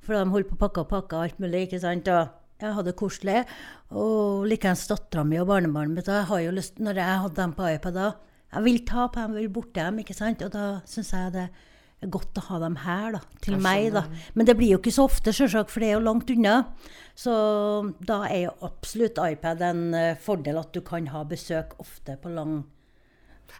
For 0.00 0.16
de 0.16 0.32
holdt 0.32 0.48
på 0.48 0.56
å 0.56 0.62
pakke 0.64 0.84
og 0.86 0.90
pakke 0.94 1.20
alt 1.20 1.44
mulig, 1.44 1.66
ikke 1.66 1.82
sant. 1.84 2.08
Og 2.08 2.62
jeg 2.62 2.72
hadde 2.72 2.88
det 2.88 2.96
koselig. 2.96 3.44
Og 3.92 4.46
likeens 4.48 4.86
dattera 4.88 5.24
mi 5.28 5.36
og 5.42 5.48
barnebarnet 5.50 5.96
mitt. 5.98 6.08
Jeg 6.08 6.28
har 6.30 6.40
jo 6.40 6.56
lyst, 6.56 6.80
når 6.80 7.02
jeg 7.02 7.22
hadde 7.26 7.40
dem 7.42 7.54
på 7.56 7.68
iPad 7.74 8.00
da, 8.00 8.08
jeg 8.52 8.62
vil 8.64 8.84
ta 8.86 9.06
på 9.08 9.20
dem, 9.20 9.34
jeg 9.36 9.48
vil 9.48 9.54
borte 9.58 9.80
dem, 9.80 9.98
ikke 10.02 10.14
sant. 10.16 10.42
Og 10.46 10.52
da 10.54 10.66
syns 10.88 11.10
jeg 11.12 11.32
det 11.34 11.48
er 12.04 12.10
godt 12.12 12.36
å 12.38 12.44
ha 12.50 12.58
dem 12.60 12.76
her, 12.84 13.16
da. 13.16 13.20
Til 13.42 13.56
meg, 13.62 13.90
da. 13.94 14.04
Men 14.36 14.46
det 14.46 14.54
blir 14.58 14.74
jo 14.74 14.78
ikke 14.78 14.92
så 14.94 15.06
ofte, 15.08 15.32
sjølsagt, 15.34 15.70
for 15.72 15.80
det 15.80 15.88
er 15.90 15.96
jo 15.96 16.04
langt 16.04 16.30
unna. 16.30 16.56
Så 17.16 17.34
da 18.06 18.22
er 18.28 18.46
jo 18.46 18.54
absolutt 18.68 19.18
iPad 19.22 19.62
en 19.64 19.82
eh, 19.96 20.16
fordel 20.20 20.58
at 20.60 20.72
du 20.76 20.82
kan 20.84 21.06
ha 21.14 21.24
besøk 21.24 21.72
ofte 21.80 22.18
på 22.20 22.28
lang 22.36 22.58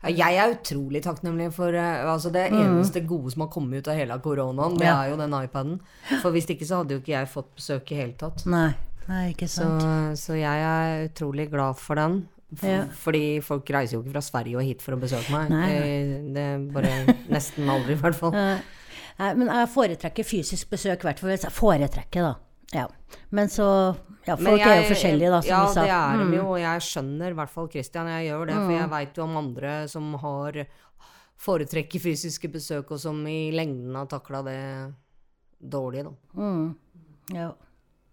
Jeg 0.05 0.37
er 0.37 0.53
utrolig 0.53 1.01
takknemlig 1.07 1.47
for 1.57 1.73
eh, 1.73 2.03
altså 2.05 2.29
Det 2.35 2.51
eneste 2.53 3.01
gode 3.09 3.33
som 3.33 3.47
har 3.47 3.51
kommet 3.55 3.81
ut 3.81 3.89
av 3.89 3.97
hele 3.97 4.19
koronaen, 4.21 4.77
det 4.77 4.87
Mm. 4.87 5.01
Er 5.01 5.11
jo 5.11 5.17
den 5.17 5.37
iPaden. 5.41 5.81
For 6.21 6.31
hvis 6.31 6.47
ikke 6.53 6.67
så 6.69 6.83
hadde 6.83 6.95
jo 6.95 7.01
ikke 7.01 7.15
jeg 7.17 7.33
fått 7.33 7.55
besøk 7.57 7.93
i 7.93 8.01
hele 8.03 8.13
tatt. 8.21 8.45
Nei, 8.47 8.75
nei 9.09 9.31
ikke 9.33 9.49
Så, 9.49 9.65
sant. 9.65 10.19
så 10.21 10.37
jeg 10.37 10.69
er 10.69 11.09
utrolig 11.09 11.49
glad 11.51 11.81
for 11.81 11.95
den. 11.97 12.29
Ja. 12.63 12.85
Fordi 12.95 13.41
folk 13.43 13.69
reiser 13.75 13.97
jo 13.97 14.03
ikke 14.05 14.13
fra 14.15 14.23
Sverige 14.23 14.57
og 14.57 14.63
hit 14.63 14.83
for 14.83 14.95
å 14.95 15.01
besøke 15.03 15.31
meg. 15.35 15.49
Nei, 15.51 15.71
Eh, 15.75 16.33
Det 16.33 16.43
er 16.43 16.59
bare 16.73 16.93
nesten 17.35 17.69
aldri, 17.69 17.93
i 17.97 18.01
hvert 18.01 18.15
fall. 18.15 18.33
Nei, 18.37 19.31
men 19.35 19.49
jeg 19.49 19.69
foretrekker 19.73 20.25
fysisk 20.29 20.71
besøk, 20.71 21.01
i 21.03 21.09
hvert 21.09 21.19
fall 21.23 21.31
jeg 21.35 21.51
foretrekker, 21.51 22.23
da. 22.23 22.35
Ja. 22.75 22.87
Men 23.31 23.49
så 23.49 23.67
Ja, 24.27 24.35
folk 24.37 24.59
jeg, 24.59 24.67
er 24.69 24.83
jo 24.83 24.89
forskjellige, 24.95 25.31
da, 25.31 25.41
som 25.41 25.51
ja, 25.51 25.61
du 25.67 25.73
sa. 25.75 25.83
det 25.83 25.91
er 25.95 26.17
de 26.19 26.25
Mm. 26.25 26.35
jo, 26.37 26.57
jeg 26.59 26.81
skjønner 26.83 27.31
i 27.31 27.37
hvert 27.39 27.51
fall 27.51 27.69
Christian, 27.71 28.07
jeg 28.11 28.29
gjør 28.31 28.47
det. 28.47 28.55
For 28.55 28.73
jeg 28.75 28.91
veit 28.91 29.15
jo 29.17 29.23
om 29.23 29.37
andre 29.37 29.75
som 29.89 30.15
har 30.15 30.67
foretrekker 31.39 32.01
fysiske 32.01 32.49
besøk, 32.53 32.91
og 32.91 32.99
som 33.01 33.21
i 33.27 33.51
lengden 33.53 33.95
har 33.95 34.07
takla 34.07 34.43
det 34.47 34.95
dårlig, 35.63 36.05
da. 36.05 36.13
Mm. 36.41 36.75
Ja. 37.35 37.51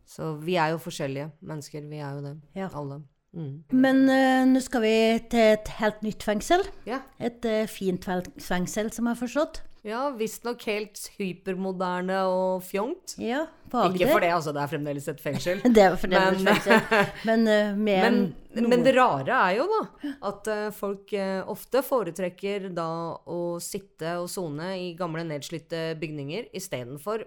Så 0.05 0.33
vi 0.43 0.55
er 0.59 0.73
jo 0.73 0.77
forskjellige 0.83 1.31
mennesker, 1.41 1.81
vi 1.89 1.97
er 2.03 2.13
jo 2.17 2.21
det. 2.21 2.35
Ja. 2.57 2.69
Alle. 2.73 3.01
Mm. 3.33 3.63
Men 3.73 4.03
uh, 4.09 4.43
nå 4.45 4.59
skal 4.61 4.83
vi 4.85 4.95
til 5.31 5.53
et 5.55 5.69
helt 5.79 6.03
nytt 6.05 6.21
fengsel. 6.25 6.61
Ja. 6.85 6.99
Et 7.17 7.45
uh, 7.49 7.63
fint 7.71 8.05
fengsel, 8.05 8.91
som 8.93 9.07
jeg 9.09 9.15
har 9.15 9.21
forstått. 9.23 9.63
ja 9.83 10.03
visstnok 10.15 10.61
helt 10.69 11.01
hypermoderne 11.17 12.19
og 12.29 12.61
fjongt. 12.63 13.15
Ja, 13.19 13.41
på 13.73 13.81
Agder. 13.81 13.97
Ikke 14.05 14.11
for 14.13 14.23
det, 14.23 14.29
altså, 14.35 14.53
det 14.55 14.61
er 14.63 14.71
fremdeles 14.71 15.07
et 15.11 15.19
fengsel. 15.19 15.63
Det 15.75 15.81
er 15.83 15.97
fremdeles 15.99 16.45
Men- 16.45 16.61
fengsel. 16.61 17.09
Men 17.25 17.47
uh, 17.49 17.73
Men, 17.81 18.21
noe- 18.55 18.69
men 18.69 18.85
det 18.85 18.93
rare 18.95 19.41
er 19.49 19.57
jo 19.57 19.65
da 19.73 19.81
at 20.29 20.51
folk 20.77 21.11
ofte 21.49 21.81
foretrekker 21.83 22.69
da 22.77 22.87
å 23.25 23.41
sitte 23.59 24.13
og 24.21 24.29
sone 24.29 24.75
i 24.77 24.91
gamle 24.95 25.25
nedslitte 25.25 25.95
bygninger 25.99 26.51
istedenfor 26.53 27.25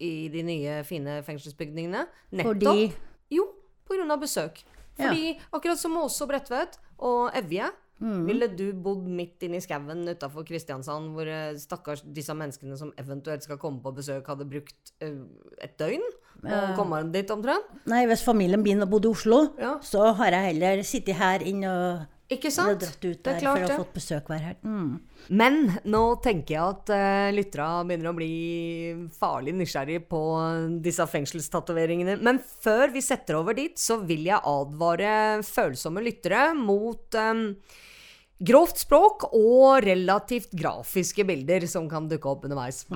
i 0.00 0.28
de 0.32 0.42
nye, 0.46 0.78
fine 0.88 1.18
fengselsbygningene. 1.26 2.06
Nettopp 2.32 2.54
Fordi 2.54 2.92
jo 3.34 3.50
av 4.14 4.20
besøk. 4.22 4.62
Fordi 5.00 5.38
akkurat 5.52 5.78
som 5.80 5.96
Åse 6.00 6.24
og 6.24 6.32
Bredtvet 6.32 6.78
og 6.98 7.30
Evje 7.40 7.70
Mm. 8.00 8.22
ville 8.24 8.46
du 8.56 8.72
bodd 8.80 9.02
midt 9.04 9.42
inne 9.44 9.58
i 9.58 9.60
skauen 9.60 10.06
utafor 10.08 10.40
Kristiansand, 10.48 11.10
hvor 11.12 11.28
eh, 11.28 11.50
stakkars 11.60 12.00
disse 12.16 12.32
menneskene 12.32 12.78
som 12.80 12.94
eventuelt 12.96 13.44
skal 13.44 13.58
komme 13.60 13.82
på 13.84 13.92
besøk, 13.92 14.24
hadde 14.26 14.46
brukt 14.48 14.94
uh, 15.04 15.26
et 15.60 15.74
døgn 15.76 16.00
Og 16.40 16.76
komme 16.78 17.02
dit 17.12 17.28
omtrent? 17.30 17.66
Nei, 17.92 18.06
hvis 18.08 18.24
familien 18.24 18.62
min 18.64 18.80
bodde 18.80 18.88
bodd 18.88 19.04
i 19.04 19.10
Oslo, 19.12 19.40
Ja. 19.60 19.74
så 19.84 20.14
har 20.16 20.32
jeg 20.32 20.54
heller 20.54 20.80
sittet 20.82 21.20
her 21.20 21.44
inne 21.44 21.68
og 21.68 22.06
Ikke 22.30 22.50
sant? 22.54 22.78
sant? 22.78 22.84
dratt 22.84 23.04
ut 23.04 23.24
Det 23.24 23.30
er 23.32 23.34
der 23.34 23.42
klart 23.42 23.58
for 23.58 23.66
å 23.66 23.70
ha 23.74 23.82
fått 23.82 23.96
besøk 23.96 24.28
hver 24.30 24.42
her. 24.44 24.56
Mm. 24.62 24.90
Men 25.34 25.56
nå 25.90 26.02
tenker 26.22 26.54
jeg 26.54 26.62
at 26.76 26.92
uh, 26.94 27.30
lytterne 27.34 27.88
begynner 27.88 28.10
å 28.12 28.16
bli 28.16 28.34
farlig 29.18 29.54
nysgjerrig 29.58 30.04
på 30.10 30.22
disse 30.84 31.06
fengselstatoveringene. 31.10 32.20
Men 32.22 32.38
før 32.38 32.94
vi 32.94 33.02
setter 33.02 33.40
over 33.40 33.58
dit, 33.58 33.74
så 33.74 33.98
vil 34.06 34.28
jeg 34.30 34.38
advare 34.46 35.12
følsomme 35.46 36.04
lyttere 36.06 36.52
mot 36.54 37.18
um, 37.18 37.48
grovt 38.38 38.78
språk 38.86 39.26
og 39.34 39.82
relativt 39.84 40.54
grafiske 40.54 41.26
bilder 41.26 41.66
som 41.66 41.90
kan 41.90 42.06
dukke 42.08 42.30
opp 42.30 42.46
underveis. 42.46 42.86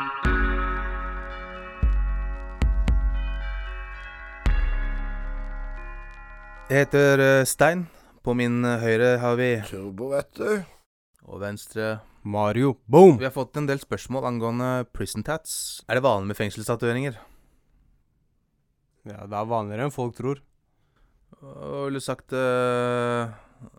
Jeg 6.70 6.87
heter 6.87 7.20
eh, 7.20 7.42
Stein. 7.44 7.85
På 8.25 8.33
min 8.33 8.63
eh, 8.65 8.81
høyre 8.81 9.09
har 9.21 9.35
vi 9.37 9.51
Turbo, 9.69 10.07
vet 10.15 10.31
du. 10.39 10.63
Og 11.29 11.43
venstre 11.43 11.99
Mario. 12.25 12.79
Boom! 12.89 13.19
Vi 13.21 13.27
har 13.27 13.35
fått 13.35 13.59
en 13.61 13.67
del 13.69 13.83
spørsmål 13.83 14.25
angående 14.25 14.87
prison 14.97 15.21
tats. 15.27 15.83
Er 15.85 15.99
det 15.99 16.05
vanlig 16.07 16.31
med 16.31 16.39
fengselstatoveringer? 16.39 17.19
Ja, 19.05 19.27
det 19.29 19.37
er 19.37 19.51
vanligere 19.51 19.85
enn 19.85 19.93
folk 19.93 20.17
tror. 20.17 20.41
Hva 21.37 21.83
ville 21.83 22.01
du 22.01 22.05
sagt 22.07 22.33
uh, 22.33 23.29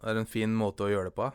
er 0.05 0.19
en 0.19 0.29
fin 0.29 0.53
måte 0.53 0.85
å 0.85 0.91
gjøre 0.91 1.09
det 1.09 1.15
på? 1.17 1.31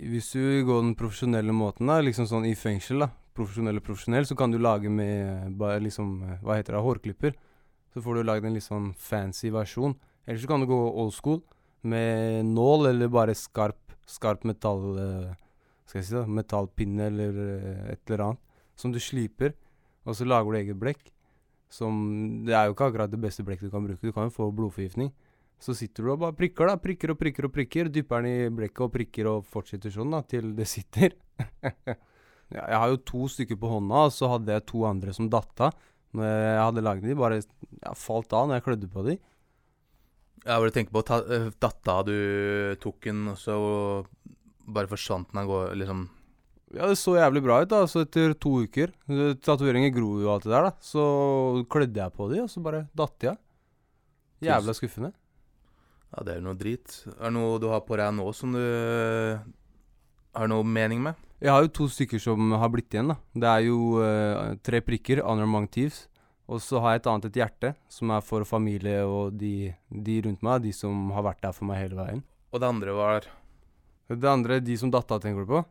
Hvis 0.00 0.30
du 0.32 0.64
går 0.64 0.86
den 0.86 0.94
profesjonelle 0.96 1.52
måten, 1.52 1.92
da, 1.92 1.98
liksom 2.00 2.30
sånn 2.30 2.46
i 2.48 2.54
fengsel, 2.56 3.04
da, 3.04 3.10
profesjonell 3.36 3.82
og 3.82 3.84
profesjonell, 3.90 4.24
så 4.24 4.38
kan 4.40 4.54
du 4.54 4.56
lage 4.56 4.88
med 4.88 5.12
eh, 5.18 5.52
bare 5.52 5.84
liksom 5.84 6.16
Hva 6.40 6.56
heter 6.56 6.78
det? 6.78 6.80
Hårklipper. 6.86 7.36
Så 7.92 8.00
får 8.00 8.16
du 8.16 8.24
lagd 8.24 8.48
en 8.48 8.56
litt 8.56 8.64
sånn 8.64 8.88
fancy 8.96 9.52
versjon. 9.52 9.98
Eller 10.24 10.40
så 10.40 10.48
kan 10.48 10.64
du 10.64 10.70
gå 10.72 10.80
old 10.96 11.12
school 11.12 11.44
med 11.88 12.46
nål 12.50 12.90
eller 12.92 13.12
bare 13.12 13.36
skarp, 13.38 13.96
skarp 14.06 14.46
metall... 14.48 14.86
eh, 15.02 15.34
skal 15.86 16.00
jeg 16.00 16.08
si 16.08 16.16
da, 16.16 16.24
metallpinne 16.26 17.06
eller 17.12 17.36
eh, 17.44 17.92
et 17.94 18.10
eller 18.10 18.24
annet. 18.30 18.42
Som 18.76 18.92
du 18.92 18.98
sliper, 19.00 19.54
og 20.04 20.16
så 20.18 20.26
lager 20.26 20.52
du 20.52 20.58
eget 20.58 20.80
blekk. 20.80 21.06
Som 21.72 22.44
Det 22.46 22.54
er 22.54 22.66
jo 22.66 22.74
ikke 22.74 22.90
akkurat 22.90 23.10
det 23.10 23.20
beste 23.22 23.44
blekket 23.46 23.70
du 23.70 23.72
kan 23.72 23.86
bruke. 23.86 24.02
Du 24.02 24.12
kan 24.12 24.28
jo 24.28 24.34
få 24.34 24.50
blodforgiftning. 24.54 25.12
Så 25.58 25.72
sitter 25.74 26.04
du 26.04 26.12
og 26.12 26.20
bare 26.20 26.36
prikker, 26.36 26.68
da. 26.68 26.76
Prikker 26.76 27.14
og 27.14 27.18
prikker 27.20 27.48
og 27.48 27.54
prikker. 27.54 27.88
Dypper 27.92 28.22
den 28.22 28.30
i 28.30 28.50
blekket 28.52 28.84
og 28.84 28.92
prikker 28.92 29.30
og 29.30 29.46
fortsetter 29.48 29.94
sånn 29.94 30.12
da, 30.12 30.20
til 30.28 30.52
det 30.58 30.68
sitter. 30.68 31.16
jeg 32.52 32.76
har 32.82 32.92
jo 32.92 33.00
to 33.08 33.30
stykker 33.32 33.58
på 33.60 33.70
hånda, 33.72 34.06
og 34.10 34.14
så 34.14 34.30
hadde 34.34 34.52
jeg 34.58 34.66
to 34.68 34.84
andre 34.88 35.16
som 35.16 35.30
datta. 35.32 35.72
Når 36.16 36.28
jeg 36.28 36.60
hadde 36.62 36.84
laget 36.84 37.08
de, 37.08 37.16
bare 37.18 37.40
ja, 37.40 37.96
falt 37.96 38.36
av 38.36 38.46
når 38.48 38.60
jeg 38.60 38.66
klødde 38.68 38.92
på 38.92 39.06
de. 39.08 39.16
Ja, 40.46 40.60
hvor 40.60 40.70
du 40.70 40.74
tenker 40.74 40.94
på 40.94 41.02
ta, 41.02 41.18
eh, 41.26 41.48
datta 41.58 42.02
du 42.06 42.76
tok 42.78 43.00
den, 43.08 43.24
og 43.32 43.38
så 43.40 43.56
bare 44.66 44.90
forsvant 44.90 45.32
den 45.32 45.42
av 45.42 45.50
gårde, 45.50 45.74
liksom 45.80 46.06
Ja, 46.74 46.86
det 46.90 46.98
så 46.98 47.14
jævlig 47.14 47.42
bra 47.42 47.60
ut, 47.62 47.70
da. 47.70 47.84
Så 47.86 48.02
etter 48.02 48.34
to 48.34 48.62
uker 48.66 48.90
eh, 49.10 49.34
Tatoveringer 49.38 49.92
gror 49.94 50.22
jo 50.22 50.30
alt 50.30 50.46
det 50.46 50.54
der, 50.54 50.68
da. 50.68 50.72
Så 50.82 51.02
klødde 51.70 52.02
jeg 52.02 52.14
på 52.14 52.30
de, 52.30 52.40
og 52.44 52.50
så 52.50 52.62
bare 52.62 52.86
datt 52.94 53.28
jeg. 53.28 53.38
Jævla 54.46 54.74
skuffende. 54.76 55.12
Ja, 56.14 56.22
det 56.26 56.36
er 56.36 56.42
noe 56.44 56.58
drit. 56.58 57.02
Er 57.16 57.28
det 57.28 57.36
noe 57.36 57.60
du 57.62 57.68
har 57.72 57.82
på 57.86 57.98
deg 57.98 58.12
nå 58.14 58.26
som 58.36 58.54
du 58.54 58.62
har 60.36 60.50
noe 60.50 60.66
mening 60.66 61.02
med? 61.02 61.18
Jeg 61.42 61.52
har 61.52 61.64
jo 61.64 61.72
to 61.74 61.86
stykker 61.92 62.20
som 62.22 62.54
har 62.56 62.70
blitt 62.72 62.94
igjen, 62.94 63.10
da. 63.12 63.16
Det 63.34 63.48
er 63.50 63.64
jo 63.66 63.78
uh, 64.00 64.54
tre 64.64 64.80
prikker, 64.84 65.20
honor 65.26 65.48
among 65.48 65.66
thieves. 65.68 66.06
Og 66.46 66.60
så 66.62 66.78
har 66.82 66.94
jeg 66.94 67.02
et 67.02 67.08
annet 67.10 67.24
et 67.26 67.38
hjerte, 67.40 67.72
som 67.90 68.12
er 68.14 68.22
for 68.22 68.46
familie 68.46 69.00
og 69.02 69.34
de, 69.38 69.72
de 69.90 70.20
rundt 70.26 70.44
meg. 70.46 70.62
De 70.62 70.72
som 70.76 71.08
har 71.16 71.24
vært 71.26 71.42
der 71.42 71.54
for 71.56 71.66
meg 71.66 71.80
hele 71.82 71.98
veien. 71.98 72.20
Og 72.54 72.62
det 72.62 72.68
andre 72.68 72.94
var 72.94 73.26
Det 74.06 74.28
andre, 74.30 74.60
de 74.62 74.76
som 74.78 74.92
datt 74.94 75.10
av, 75.10 75.20
tenker 75.20 75.42
du 75.42 75.50
på? 75.50 75.64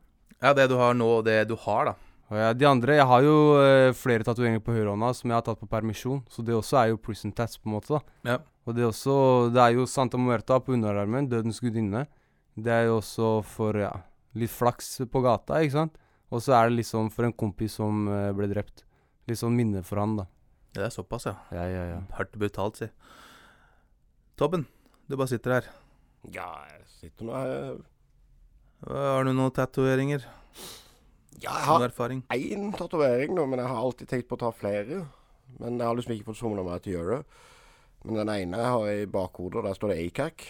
Ja, 0.44 0.52
det 0.54 0.68
du 0.68 0.76
har 0.76 0.94
nå, 0.94 1.08
og 1.22 1.24
det 1.26 1.46
du 1.48 1.56
har, 1.56 1.94
da. 1.94 1.96
Ja, 2.34 2.54
de 2.58 2.66
andre 2.66 2.96
Jeg 2.98 3.06
har 3.06 3.22
jo 3.22 3.36
eh, 3.62 3.94
flere 3.94 4.26
tatoveringer 4.26 4.60
på 4.66 4.74
høyrehånda 4.74 5.12
som 5.14 5.30
jeg 5.30 5.38
har 5.38 5.46
tatt 5.46 5.62
på 5.62 5.70
permisjon. 5.70 6.24
Så 6.28 6.44
det 6.44 6.56
også 6.58 6.80
er 6.82 6.92
jo 6.92 7.00
prison 7.00 7.32
tats, 7.32 7.58
på 7.62 7.70
en 7.70 7.78
måte. 7.78 7.96
da 7.96 8.34
Ja. 8.34 8.40
Og 8.66 8.74
det, 8.74 8.84
også, 8.88 9.16
det 9.54 9.62
er 9.62 9.76
jo 9.78 9.86
Santa 9.86 10.18
Muerta 10.18 10.58
på 10.60 10.74
underarmen, 10.74 11.30
dødens 11.30 11.62
gudinne. 11.62 12.08
Det 12.58 12.72
er 12.74 12.88
jo 12.90 12.98
også 12.98 13.44
for 13.46 13.78
ja, 13.78 13.92
litt 14.34 14.50
flaks 14.52 15.04
på 15.12 15.22
gata, 15.22 15.62
ikke 15.62 15.78
sant? 15.78 16.00
Og 16.34 16.42
så 16.42 16.56
er 16.58 16.72
det 16.72 16.80
liksom 16.80 17.12
for 17.14 17.28
en 17.28 17.36
kompis 17.38 17.78
som 17.78 18.08
eh, 18.10 18.32
ble 18.36 18.50
drept. 18.50 18.84
Litt 19.30 19.40
sånn 19.40 19.56
minne 19.56 19.84
for 19.86 20.02
han, 20.02 20.18
da. 20.18 20.26
Det 20.76 20.84
er 20.84 20.92
såpass, 20.92 21.26
ja. 21.30 21.36
Ja, 21.56 21.66
ja, 21.72 21.84
ja. 21.94 22.00
Hardt 22.18 22.34
brutalt, 22.36 22.82
si. 22.82 22.90
Tobben, 24.36 24.66
du 25.08 25.16
bare 25.16 25.32
sitter 25.32 25.56
her. 25.56 25.70
Ja, 26.36 26.50
jeg 26.74 26.82
sitter 26.90 27.28
nå 27.28 27.36
her 27.38 27.78
Har 28.90 29.24
du 29.24 29.32
noen 29.32 29.54
tatoveringer? 29.56 30.26
Ja, 31.40 31.54
jeg 31.60 31.68
har 31.68 32.12
én 32.34 32.72
tatovering 32.76 33.36
nå, 33.36 33.46
men 33.48 33.60
jeg 33.62 33.70
har 33.70 33.80
alltid 33.80 34.10
tenkt 34.10 34.28
på 34.28 34.38
å 34.38 34.44
ta 34.46 34.52
flere. 34.56 35.04
Men 35.60 35.80
jeg 35.80 35.88
har 35.88 35.96
liksom 35.96 36.16
ikke 36.16 36.30
fått 36.32 36.42
somla 36.42 36.64
meg 36.66 36.84
til 36.84 36.96
å 36.96 36.98
gjøre 37.00 37.18
det. 37.20 37.42
Men 38.06 38.20
den 38.22 38.32
ene 38.36 38.60
jeg 38.62 38.74
har 38.76 38.92
i 38.92 39.08
bakhodet, 39.10 39.60
og 39.62 39.68
der 39.68 39.78
står 39.78 39.94
det 39.94 40.00
ACAC. 40.06 40.46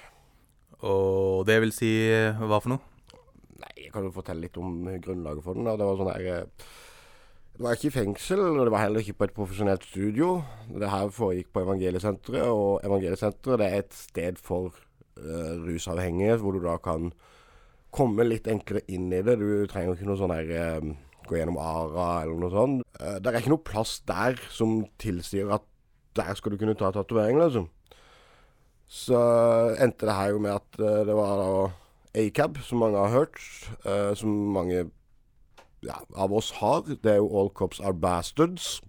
Og 0.85 1.45
det 1.47 1.59
vil 1.63 1.73
si 1.75 1.91
hva 2.41 2.59
for 2.61 2.73
noe? 2.73 3.21
Nei, 3.61 3.71
jeg 3.85 3.93
kan 3.93 4.05
jo 4.05 4.13
fortelle 4.15 4.45
litt 4.45 4.57
om 4.59 4.81
grunnlaget 5.01 5.45
for 5.45 5.57
den. 5.57 5.67
da. 5.67 5.77
Det 5.79 5.87
var 5.87 6.01
sånn 6.01 6.11
her 6.11 6.27
eh, 6.33 6.67
Det 7.55 7.63
var 7.63 7.77
ikke 7.77 7.87
i 7.87 7.95
fengsel, 7.95 8.41
og 8.43 8.65
det 8.67 8.71
var 8.73 8.81
heller 8.83 8.99
ikke 8.99 9.15
på 9.15 9.27
et 9.29 9.35
profesjonelt 9.35 9.85
studio. 9.87 10.41
Det 10.67 10.89
her 10.91 11.11
foregikk 11.15 11.53
på 11.55 11.61
Evangeliesenteret, 11.63 12.49
og 12.51 12.81
Evangeliesenteret 12.83 13.63
er 13.63 13.77
et 13.79 13.95
sted 13.95 14.41
for 14.43 14.75
uh, 15.15 15.53
rusavhengige, 15.63 16.35
hvor 16.41 16.51
du 16.51 16.59
da 16.65 16.75
kan 16.83 17.13
komme 17.95 18.25
litt 18.27 18.49
enklere 18.51 18.83
inn 18.91 19.07
i 19.07 19.21
det. 19.23 19.37
Du 19.39 19.63
trenger 19.71 19.95
ikke 19.95 20.09
noe 20.09 20.19
sånn 20.19 20.35
her 20.35 20.51
uh, 20.51 20.89
gå 21.29 21.39
gjennom 21.39 21.61
ARA 21.63 22.09
eller 22.25 22.43
noe 22.43 22.51
sånt. 22.51 22.83
Uh, 22.99 23.15
det 23.23 23.31
er 23.31 23.39
ikke 23.39 23.55
noe 23.55 23.67
plass 23.71 24.01
der 24.03 24.35
som 24.51 24.81
tilsier 24.99 25.55
at 25.55 25.63
der 26.15 26.35
skal 26.35 26.51
du 26.51 26.59
kunne 26.59 26.75
ta 26.75 26.91
tatovering, 26.91 27.39
liksom. 27.39 27.69
Så 28.85 29.17
endte 29.81 30.07
det 30.07 30.15
her 30.15 30.35
jo 30.35 30.43
med 30.43 30.53
at 30.55 30.79
eh, 30.79 31.01
det 31.07 31.15
var 31.17 31.39
da 31.41 31.47
ACAB, 32.21 32.59
som 32.63 32.79
mange 32.83 33.01
har 33.01 33.11
hørt, 33.11 33.39
eh, 33.83 34.13
som 34.15 34.29
mange 34.55 34.85
ja, 35.85 36.01
av 36.15 36.33
oss 36.35 36.51
har. 36.59 36.83
Det 36.87 37.11
er 37.11 37.21
jo 37.21 37.31
All 37.39 37.51
Cops 37.53 37.79
Are 37.79 37.93
Bastards. 37.93 38.79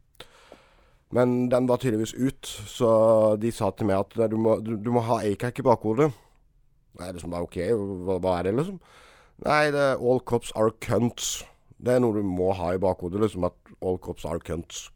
Men 1.15 1.49
den 1.53 1.69
var 1.69 1.79
tydeligvis 1.79 2.17
ut, 2.19 2.47
så 2.67 2.91
de 3.39 3.53
sa 3.55 3.71
til 3.71 3.87
meg 3.87 4.03
at 4.03 4.31
du 4.31 4.37
må, 4.41 4.57
du, 4.61 4.75
du 4.77 4.91
må 4.93 5.05
ha 5.07 5.21
ACAC 5.23 5.63
i 5.63 5.67
bakhodet. 5.67 6.11
Nei, 6.97 7.11
det 7.13 7.21
er 7.21 7.23
som 7.23 7.35
bare 7.35 7.47
OK, 7.47 7.61
hva, 8.07 8.19
hva 8.25 8.39
er 8.39 8.49
det, 8.49 8.57
liksom? 8.59 8.81
Nei, 9.45 9.63
det 9.75 9.85
er 9.93 10.01
All 10.01 10.21
Cops 10.27 10.51
Are 10.57 10.73
Cunts. 10.83 11.45
Det 11.77 11.95
er 11.95 12.03
noe 12.03 12.17
du 12.17 12.25
må 12.27 12.51
ha 12.57 12.73
i 12.75 12.81
bakhodet, 12.83 13.21
liksom, 13.23 13.47
at 13.49 13.75
All 13.85 14.01
Cops 14.03 14.25
Are 14.27 14.41
Cunts. 14.43 14.89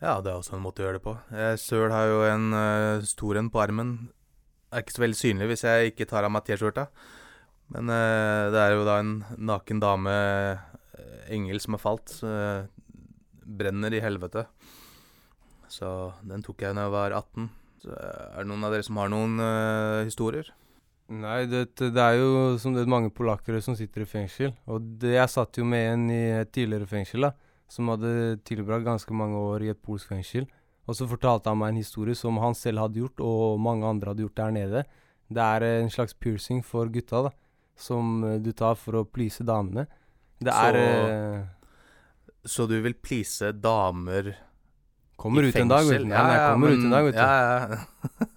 Ja, 0.00 0.20
det 0.22 0.30
er 0.30 0.38
også 0.38 0.56
en 0.56 0.62
måte 0.62 0.82
å 0.82 0.86
gjøre 0.86 1.00
det 1.00 1.04
på. 1.04 1.14
Jeg 1.34 1.58
søl 1.60 1.90
har 1.92 2.06
jo 2.06 2.20
en 2.28 2.52
uh, 2.54 3.06
stor 3.06 3.38
en 3.40 3.50
på 3.50 3.60
armen. 3.62 3.96
Er 4.70 4.84
ikke 4.84 4.94
så 4.94 5.02
veldig 5.02 5.18
synlig 5.18 5.48
hvis 5.50 5.64
jeg 5.66 5.92
ikke 5.92 6.06
tar 6.08 6.26
av 6.26 6.32
meg 6.32 6.46
T-skjorta. 6.46 6.86
Men 7.74 7.90
eh, 7.92 8.48
det 8.52 8.60
er 8.62 8.74
jo 8.74 8.84
da 8.88 8.98
en 9.02 9.14
naken 9.36 9.80
dame, 9.82 10.12
eh, 10.96 11.24
engel, 11.34 11.60
som 11.60 11.76
har 11.76 11.82
falt. 11.82 12.14
eh, 12.24 12.66
brenner 13.48 13.94
i 13.96 14.00
helvete. 14.04 14.46
Så 15.72 16.12
den 16.24 16.42
tok 16.44 16.64
jeg 16.64 16.76
da 16.76 16.86
jeg 16.86 16.92
var 16.92 17.12
18. 17.16 17.50
Så, 17.82 17.92
eh, 17.92 18.24
er 18.34 18.44
det 18.44 18.48
noen 18.50 18.64
av 18.64 18.72
dere 18.72 18.86
som 18.86 19.00
har 19.00 19.12
noen 19.12 19.36
historier? 20.08 20.48
Nei, 21.08 21.46
det, 21.48 21.70
det 21.80 21.96
er 22.04 22.18
jo 22.20 22.58
som 22.60 22.74
det 22.76 22.82
er 22.84 22.90
mange 22.92 23.08
polakkere 23.16 23.62
som 23.64 23.76
sitter 23.76 24.04
i 24.04 24.08
fengsel. 24.08 24.52
Og 24.68 24.84
det, 25.00 25.14
jeg 25.16 25.32
satt 25.32 25.56
jo 25.56 25.64
med 25.64 25.92
en 25.94 26.08
i 26.12 26.22
et 26.42 26.52
tidligere 26.52 26.88
fengsel, 26.88 27.28
da. 27.28 27.32
Som 27.68 27.88
hadde 27.92 28.38
tilbrakt 28.48 28.84
ganske 28.84 29.12
mange 29.16 29.36
år 29.36 29.64
i 29.64 29.70
et 29.72 29.80
polsk 29.84 30.12
fengsel. 30.12 30.46
Og 30.88 30.96
så 30.96 31.08
fortalte 31.08 31.52
han 31.52 31.60
meg 31.60 31.74
en 31.74 31.82
historie 31.82 32.16
som 32.16 32.36
han 32.40 32.56
selv 32.56 32.80
hadde 32.80 33.00
gjort, 33.00 33.20
og 33.20 33.60
mange 33.60 33.88
andre 33.88 34.12
hadde 34.12 34.24
gjort 34.24 34.40
der 34.40 34.54
nede. 34.56 34.84
Det 35.28 35.44
er 35.44 35.66
en 35.68 35.90
slags 35.92 36.16
piercing 36.16 36.62
for 36.64 36.88
gutta, 36.92 37.26
da. 37.28 37.32
Som 37.78 38.18
eh, 38.26 38.38
du 38.42 38.50
tar 38.56 38.76
for 38.80 39.00
å 39.00 39.06
please 39.06 39.44
damene. 39.46 39.86
Det 40.42 40.52
Så- 40.52 40.66
er 40.68 40.76
eh, 40.82 41.46
Så 42.46 42.66
du 42.70 42.76
vil 42.80 42.94
please 42.94 43.52
damer 43.52 44.34
Kommer 45.18 45.42
i 45.42 45.48
ut 45.50 45.56
en 45.56 45.68
dag, 45.68 45.84
vet 45.84 46.04
du. 46.04 46.12
Ja, 46.12 46.22
ja, 46.22 46.34
ja, 46.38 46.52
kommer 46.52 46.70
ut 46.70 46.84
en 46.84 46.92
dag, 46.94 47.04
vet 47.08 47.16
du. 47.16 47.20
Ja, 47.20 47.78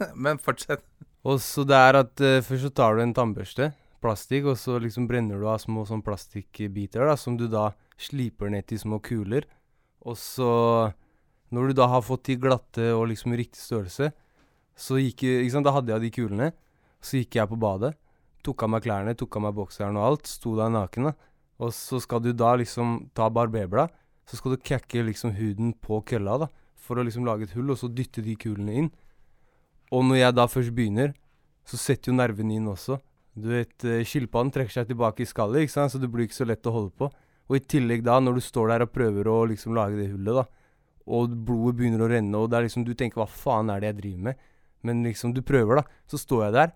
ja. 0.02 0.08
men 0.16 0.40
fortsett. 0.42 0.82
Og 1.22 1.38
så 1.40 1.62
det 1.70 1.78
er 1.78 1.98
at 2.00 2.24
uh, 2.26 2.40
først 2.42 2.66
så 2.66 2.72
tar 2.74 2.98
du 2.98 3.04
en 3.04 3.14
tannbørste, 3.14 3.68
plastikk, 4.02 4.48
og 4.50 4.58
så 4.58 4.80
liksom 4.82 5.06
brenner 5.06 5.38
du 5.38 5.46
av 5.46 5.60
små 5.62 5.84
sånn 5.86 6.02
plastikkbiter 6.02 7.06
da, 7.06 7.14
som 7.14 7.38
du 7.38 7.46
da 7.52 7.68
sliper 8.02 8.50
ned 8.50 8.66
til 8.66 8.82
små 8.82 8.98
kuler. 9.06 9.46
Og 10.02 10.18
så, 10.18 10.50
når 11.54 11.70
du 11.70 11.78
da 11.78 11.86
har 11.94 12.02
fått 12.02 12.26
de 12.32 12.40
glatte 12.42 12.90
og 12.98 13.12
liksom 13.14 13.38
riktig 13.38 13.62
størrelse, 13.62 14.10
så 14.74 14.98
gikk 14.98 15.22
ikke 15.30 15.54
sant, 15.54 15.70
da 15.70 15.76
hadde 15.76 15.94
jeg 15.94 16.02
de 16.08 16.14
kulene. 16.18 16.50
Så 16.98 17.22
gikk 17.22 17.38
jeg 17.38 17.50
på 17.54 17.62
badet, 17.62 17.94
tok 18.46 18.66
av 18.66 18.72
meg 18.74 18.86
klærne, 18.86 19.16
tok 19.18 19.38
av 19.38 19.46
meg 19.48 19.58
bokseren 19.58 20.00
og 20.00 20.08
alt, 20.08 20.30
sto 20.30 20.56
der 20.58 20.72
naken 20.74 21.10
da. 21.10 21.14
Og 21.62 21.74
så 21.78 22.00
skal 22.02 22.24
du 22.24 22.32
da 22.34 22.56
liksom 22.58 23.12
ta 23.18 23.30
barberblad, 23.30 23.94
så 24.26 24.40
skal 24.40 24.56
du 24.56 24.66
kakke 24.66 25.04
liksom 25.06 25.36
huden 25.38 25.74
på 25.78 26.02
kølla 26.08 26.40
da, 26.46 26.50
for 26.76 26.98
å 26.98 27.06
liksom 27.06 27.28
lage 27.28 27.46
et 27.48 27.56
hull, 27.58 27.74
og 27.74 27.80
så 27.80 27.90
dytte 27.92 28.24
de 28.26 28.36
kulene 28.40 28.78
inn. 28.82 28.92
Og 29.92 30.06
når 30.08 30.22
jeg 30.22 30.38
da 30.38 30.48
først 30.50 30.74
begynner, 30.76 31.14
så 31.68 31.78
setter 31.78 32.12
jo 32.12 32.18
nervene 32.18 32.58
inn 32.58 32.70
også. 32.72 32.98
Du 33.38 33.52
vet, 33.54 33.76
eh, 33.86 34.04
Skilpadden 34.08 34.52
trekker 34.52 34.74
seg 34.80 34.90
tilbake 34.90 35.24
i 35.24 35.30
skallet, 35.30 35.66
ikke 35.66 35.76
sant? 35.76 35.94
så 35.94 36.00
det 36.02 36.10
blir 36.12 36.26
ikke 36.28 36.42
så 36.42 36.48
lett 36.48 36.68
å 36.68 36.74
holde 36.74 36.96
på. 36.98 37.12
Og 37.52 37.58
i 37.58 37.64
tillegg 37.64 38.04
da, 38.04 38.18
når 38.20 38.40
du 38.40 38.44
står 38.44 38.72
der 38.72 38.86
og 38.86 38.94
prøver 38.96 39.28
å 39.28 39.38
liksom 39.52 39.76
lage 39.76 40.00
det 40.00 40.10
hullet, 40.12 40.42
da, 40.42 40.46
og 41.12 41.34
blodet 41.46 41.78
begynner 41.80 42.06
å 42.06 42.10
renne, 42.12 42.40
og 42.40 42.50
det 42.52 42.58
er 42.58 42.66
liksom, 42.68 42.86
du 42.86 42.94
tenker 42.96 43.20
'hva 43.20 43.28
faen 43.28 43.70
er 43.70 43.80
det 43.82 43.88
jeg 43.92 44.02
driver 44.02 44.24
med'? 44.30 44.36
Men 44.84 45.04
liksom, 45.04 45.34
du 45.34 45.42
prøver, 45.42 45.82
da. 45.82 45.84
Så 46.08 46.18
står 46.18 46.46
jeg 46.46 46.54
der 46.54 46.72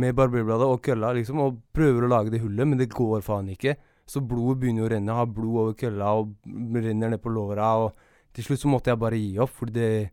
med 0.00 0.16
barberbladet 0.16 0.68
og 0.68 0.82
kølla 0.84 1.12
liksom, 1.16 1.40
og 1.42 1.58
prøver 1.76 2.06
å 2.06 2.12
lage 2.12 2.32
det 2.32 2.42
hullet, 2.42 2.68
men 2.68 2.80
det 2.80 2.90
går 2.92 3.24
faen 3.24 3.50
ikke. 3.52 3.76
Så 4.08 4.22
blodet 4.24 4.62
begynner 4.62 4.86
å 4.86 4.92
renne. 4.92 5.16
Har 5.16 5.30
blod 5.30 5.58
over 5.62 5.78
kølla 5.78 6.12
og 6.18 6.34
renner 6.46 7.12
ned 7.12 7.22
på 7.22 7.32
låra. 7.32 7.68
Og 7.84 8.34
til 8.36 8.46
slutt 8.46 8.64
så 8.64 8.70
måtte 8.72 8.92
jeg 8.92 9.00
bare 9.00 9.20
gi 9.20 9.36
opp, 9.42 9.52
for 9.54 9.72
det, 9.72 10.10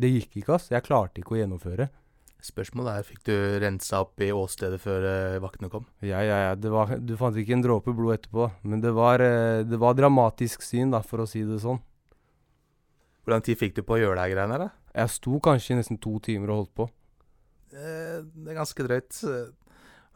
det 0.00 0.12
gikk 0.14 0.40
ikke, 0.40 0.56
ass. 0.56 0.70
Jeg 0.72 0.86
klarte 0.86 1.22
ikke 1.22 1.36
å 1.36 1.40
gjennomføre. 1.42 1.88
Spørsmålet 2.48 3.00
er, 3.00 3.06
fikk 3.06 3.24
du 3.26 3.34
rensa 3.64 4.04
opp 4.04 4.22
i 4.22 4.30
åstedet 4.30 4.78
før 4.78 5.06
eh, 5.10 5.40
vaktene 5.42 5.70
kom? 5.72 5.88
Ja, 6.06 6.20
ja, 6.22 6.36
ja. 6.46 6.52
Det 6.54 6.70
var, 6.70 6.94
du 7.02 7.16
fant 7.18 7.36
ikke 7.38 7.56
en 7.56 7.64
dråpe 7.64 7.94
blod 7.98 8.14
etterpå. 8.14 8.46
Men 8.62 8.82
det 8.84 8.94
var, 8.94 9.22
eh, 9.24 9.64
det 9.66 9.80
var 9.82 9.98
dramatisk 9.98 10.62
syn, 10.62 10.94
da, 10.94 11.02
for 11.02 11.24
å 11.24 11.28
si 11.28 11.42
det 11.46 11.58
sånn. 11.64 11.82
Hvor 13.22 13.34
lang 13.34 13.42
tid 13.44 13.58
fikk 13.60 13.74
du 13.76 13.82
på 13.84 13.98
å 13.98 14.00
gjøre 14.00 14.22
de 14.22 14.36
greiene 14.36 14.54
her, 14.54 14.68
da? 14.68 14.94
Jeg 15.02 15.14
sto 15.18 15.40
kanskje 15.42 15.74
i 15.74 15.80
nesten 15.80 15.98
to 16.00 16.14
timer 16.24 16.54
og 16.54 16.62
holdt 16.62 16.74
på. 16.78 16.86
Eh, 17.72 18.20
det 18.24 18.52
er 18.52 18.58
ganske 18.60 18.86
drøyt. 18.86 19.20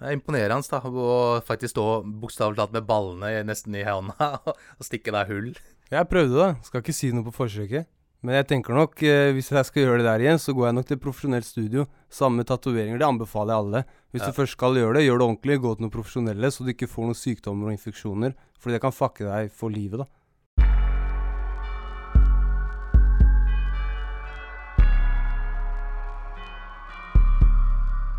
Det 0.02 0.08
er 0.08 0.16
imponerende 0.16 0.66
da, 0.70 0.80
å 0.82 1.40
faktisk 1.46 1.76
stå 1.76 1.86
bokstavelig 2.22 2.58
talt 2.58 2.72
med 2.74 2.86
ballene 2.88 3.44
nesten 3.46 3.74
i 3.78 3.84
hånda 3.86 4.32
og 4.78 4.86
stikke 4.86 5.12
deg 5.14 5.28
hull. 5.30 5.50
Jeg 5.92 6.08
prøvde, 6.08 6.38
da. 6.38 6.54
Skal 6.64 6.82
ikke 6.82 6.94
si 6.96 7.12
noe 7.12 7.26
på 7.28 7.34
forsøket. 7.36 7.86
Men 8.22 8.36
jeg 8.38 8.46
tenker 8.52 8.74
nok, 8.78 9.00
eh, 9.02 9.32
hvis 9.34 9.50
jeg 9.50 9.66
skal 9.66 9.82
gjøre 9.82 9.98
det 9.98 10.06
der 10.06 10.22
igjen, 10.22 10.38
så 10.38 10.54
går 10.54 10.68
jeg 10.68 10.76
nok 10.78 10.86
til 10.88 10.98
profesjonelt 11.02 11.46
studio. 11.46 11.84
Samme 12.10 12.44
tatoveringer. 12.46 13.00
Det 13.02 13.06
anbefaler 13.08 13.50
jeg 13.52 13.62
alle. 13.64 13.84
Hvis 14.14 14.22
Ja. 14.22 14.30
du 14.30 14.36
først 14.38 14.54
skal 14.56 14.78
gjøre 14.78 14.94
det, 14.94 15.02
gjør 15.08 15.18
det 15.18 15.26
ordentlig. 15.26 15.58
Gå 15.60 15.74
til 15.76 15.82
noen 15.86 15.94
profesjonelle, 15.96 16.50
så 16.54 16.62
du 16.64 16.70
ikke 16.72 16.86
får 16.90 17.08
noen 17.10 17.18
sykdommer 17.18 17.66
og 17.70 17.74
infeksjoner. 17.76 18.34
Fordi 18.62 18.76
det 18.78 18.80
kan 18.84 18.94
fucke 18.94 19.26
deg 19.26 19.50
for 19.50 19.70
livet, 19.74 19.98
da. 19.98 20.06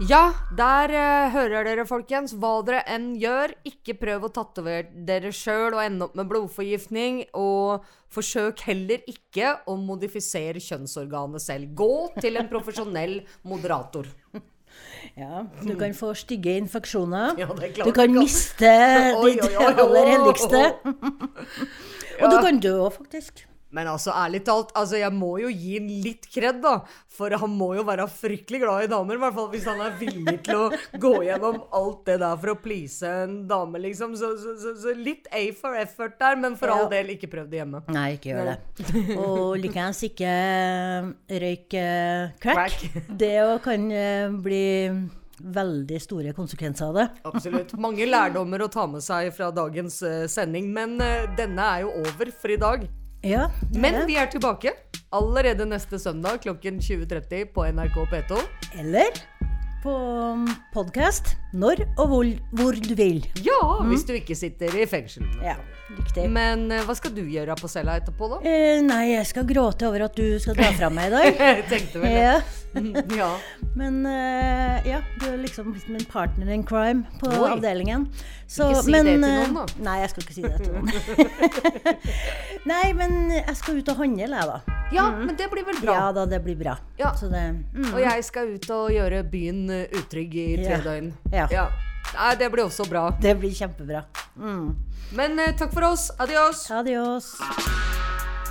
Ja, 0.01 0.33
der 0.57 0.89
uh, 0.89 1.33
hører 1.35 1.67
dere, 1.67 1.83
folkens. 1.85 2.33
Hva 2.41 2.55
dere 2.65 2.79
enn 2.89 3.11
gjør, 3.21 3.53
ikke 3.69 3.93
prøv 4.01 4.25
å 4.25 4.31
tatovere 4.33 4.89
dere 5.05 5.29
sjøl 5.29 5.75
og 5.75 5.83
ende 5.83 6.07
opp 6.07 6.15
med 6.17 6.31
blodforgiftning. 6.31 7.19
Og 7.37 7.85
forsøk 8.13 8.65
heller 8.65 9.05
ikke 9.09 9.53
å 9.69 9.77
modifisere 9.77 10.63
kjønnsorganet 10.63 11.45
selv. 11.45 11.75
Gå 11.77 12.09
til 12.17 12.41
en 12.41 12.49
profesjonell 12.49 13.21
moderator. 13.53 14.09
Ja, 15.13 15.43
du 15.61 15.75
kan 15.77 15.91
få 15.93 16.15
stygge 16.17 16.55
infeksjoner. 16.57 17.35
Ja, 17.37 17.45
du 17.53 17.91
kan 17.93 18.09
miste 18.09 18.71
ditt 19.21 19.45
aller 19.61 20.09
helligste. 20.09 20.63
Og 22.17 22.25
du 22.33 22.37
kan 22.41 22.57
dø 22.57 22.71
òg, 22.87 22.95
faktisk. 22.95 23.43
Men 23.73 23.89
altså, 23.89 24.13
ærlig 24.13 24.43
talt, 24.47 24.73
altså, 24.77 24.99
jeg 25.01 25.13
må 25.15 25.31
jo 25.41 25.49
gi 25.49 25.77
ham 25.79 25.87
litt 26.05 26.27
kred, 26.33 26.61
da. 26.63 26.75
For 27.13 27.33
han 27.41 27.55
må 27.57 27.71
jo 27.77 27.85
være 27.87 28.05
fryktelig 28.09 28.61
glad 28.63 28.85
i 28.85 28.91
damer, 28.91 29.17
i 29.17 29.23
hvert 29.23 29.37
fall 29.37 29.49
hvis 29.53 29.67
han 29.69 29.81
er 29.85 29.95
villig 29.99 30.37
til 30.45 30.61
å 30.65 30.99
gå 31.01 31.13
gjennom 31.27 31.59
alt 31.73 32.03
det 32.09 32.19
der 32.23 32.37
for 32.41 32.53
å 32.53 32.57
please 32.61 33.13
en 33.23 33.39
dame, 33.49 33.81
liksom. 33.87 34.15
Så, 34.19 34.33
så, 34.41 34.55
så, 34.61 34.75
så 34.83 34.93
litt 34.97 35.29
A 35.33 35.43
for 35.57 35.77
effort 35.79 36.19
der, 36.21 36.37
men 36.39 36.57
for 36.59 36.73
all 36.73 36.87
del, 36.91 37.13
ikke 37.15 37.31
prøv 37.31 37.49
det 37.51 37.63
hjemme. 37.63 37.83
Nei, 37.93 38.07
ikke 38.17 38.33
gjør 38.33 38.53
det. 38.53 38.59
Og 39.17 39.57
likeens 39.61 40.03
ikke 40.09 40.37
røyk 41.43 41.77
eh, 41.81 42.37
crack. 42.43 42.77
Crack. 42.79 43.03
Det 43.23 43.35
kan 43.63 43.89
eh, 43.93 44.33
bli 44.43 44.63
veldig 45.43 45.99
store 46.01 46.33
konsekvenser 46.37 46.89
av 46.91 46.97
det. 46.97 47.05
Absolutt. 47.27 47.73
Mange 47.81 48.05
lærdommer 48.07 48.63
å 48.63 48.71
ta 48.71 48.85
med 48.89 49.03
seg 49.03 49.31
fra 49.35 49.49
dagens 49.55 50.01
eh, 50.07 50.25
sending, 50.31 50.69
men 50.73 50.99
eh, 51.03 51.29
denne 51.37 51.69
er 51.75 51.85
jo 51.85 51.93
over 52.03 52.31
for 52.31 52.53
i 52.53 52.59
dag. 52.59 52.85
Ja, 53.23 53.47
det 53.71 53.79
Men 53.81 53.93
det. 53.93 54.07
vi 54.07 54.15
er 54.19 54.27
tilbake 54.27 54.73
allerede 55.13 55.65
neste 55.69 55.99
søndag 55.99 56.41
klokken 56.43 56.79
20.30 56.83 57.45
på 57.55 57.63
NRK 57.71 57.97
P2. 58.11 58.39
Eller 58.81 59.21
på 59.83 59.93
podkast 60.71 61.33
når 61.53 61.83
og 61.99 62.07
hvor, 62.07 62.27
hvor 62.55 62.77
du 62.79 62.93
vil. 62.95 63.19
Ja, 63.43 63.59
hvis 63.89 64.05
du 64.07 64.13
ikke 64.15 64.35
sitter 64.37 64.71
i 64.79 64.85
fengsel. 64.89 65.25
Ja, 65.43 65.57
riktig. 65.91 66.29
Men 66.31 66.69
eh, 66.71 66.85
hva 66.87 66.95
skal 66.97 67.11
du 67.15 67.21
gjøre 67.27 67.57
på 67.59 67.67
cella 67.71 67.97
etterpå, 67.99 68.29
da? 68.31 68.39
Eh, 68.47 68.79
nei, 68.85 69.09
jeg 69.11 69.27
skal 69.29 69.45
gråte 69.49 69.89
over 69.89 70.05
at 70.07 70.15
du 70.15 70.39
skal 70.41 70.55
dra 70.57 70.71
fra 70.77 70.89
meg 70.93 71.11
i 71.11 71.13
dag. 71.17 71.27
Jeg 71.43 71.65
tenkte 71.71 72.03
vel 72.03 72.15
det. 72.15 72.23
Ja. 72.23 72.37
Ja. 73.13 73.27
Men 73.77 73.99
eh, 74.09 74.87
ja, 74.89 75.03
du 75.21 75.27
er 75.29 75.35
liksom 75.43 75.75
min 75.91 76.07
partner 76.09 76.49
in 76.55 76.63
crime 76.65 77.03
på 77.21 77.29
Oi. 77.29 77.51
avdelingen. 77.51 78.07
Så, 78.47 78.71
Ikke 78.71 78.87
si 78.87 78.95
men, 78.95 79.05
det 79.05 79.13
til 79.19 79.27
eh, 79.27 79.35
noen, 79.43 79.59
da. 79.59 79.83
Nei, 79.85 79.97
jeg 80.01 80.09
skal 80.09 80.25
ikke 80.25 80.33
si 80.33 80.45
det 80.47 80.57
til 80.57 80.73
noen. 80.73 80.89
nei, 82.73 82.85
men 82.97 83.19
jeg 83.35 83.55
skal 83.59 83.77
ut 83.77 83.93
og 83.93 84.01
handle, 84.01 84.25
jeg, 84.25 84.49
da. 84.55 84.82
Ja, 84.93 85.09
men 85.17 85.35
det 85.35 85.49
blir 85.51 85.65
vel 85.67 85.79
bra. 85.81 85.93
Ja 85.93 86.11
da, 86.15 86.25
det 86.29 86.39
blir 86.43 86.55
bra. 86.59 86.77
Ja. 86.99 87.13
Så 87.17 87.29
det 87.31 87.41
mm. 87.73 87.93
Og 87.93 87.99
jeg 88.03 88.23
skal 88.27 88.53
ut 88.55 88.69
og 88.75 88.91
gjøre 88.93 89.23
byen 89.29 89.65
eh, 89.69 89.87
utrygg 89.99 90.35
i 90.35 90.47
tre 90.61 90.77
Ja. 90.77 90.81
døgn. 90.85 91.11
Ja. 91.33 91.67
Nei, 92.13 92.33
det 92.37 92.51
blir 92.53 92.65
også 92.67 92.85
bra. 92.89 93.07
Det 93.21 93.35
blir 93.39 93.53
kjempebra. 93.57 94.03
Mm. 94.37 94.75
Men 95.17 95.39
eh, 95.39 95.53
takk 95.57 95.73
for 95.73 95.87
oss. 95.91 96.09
Adios. 96.19 96.65
Adios. 96.71 97.33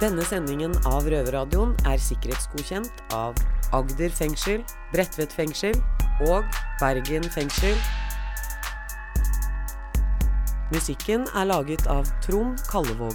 Denne 0.02 0.24
sendingen 0.26 0.72
av 0.88 1.06
Røverradioen 1.06 1.76
er 1.86 2.00
sikkerhetsgodkjent 2.02 3.04
av 3.14 3.36
Agder 3.72 4.10
fengsel, 4.10 4.64
Bredtvet 4.92 5.30
fengsel 5.32 5.76
og 6.26 6.42
Bergen 6.80 7.22
fengsel. 7.30 7.76
Musikken 10.72 11.28
er 11.36 11.46
laget 11.52 11.86
av 11.92 12.08
Trond 12.24 12.58
Kallevåg. 12.72 13.14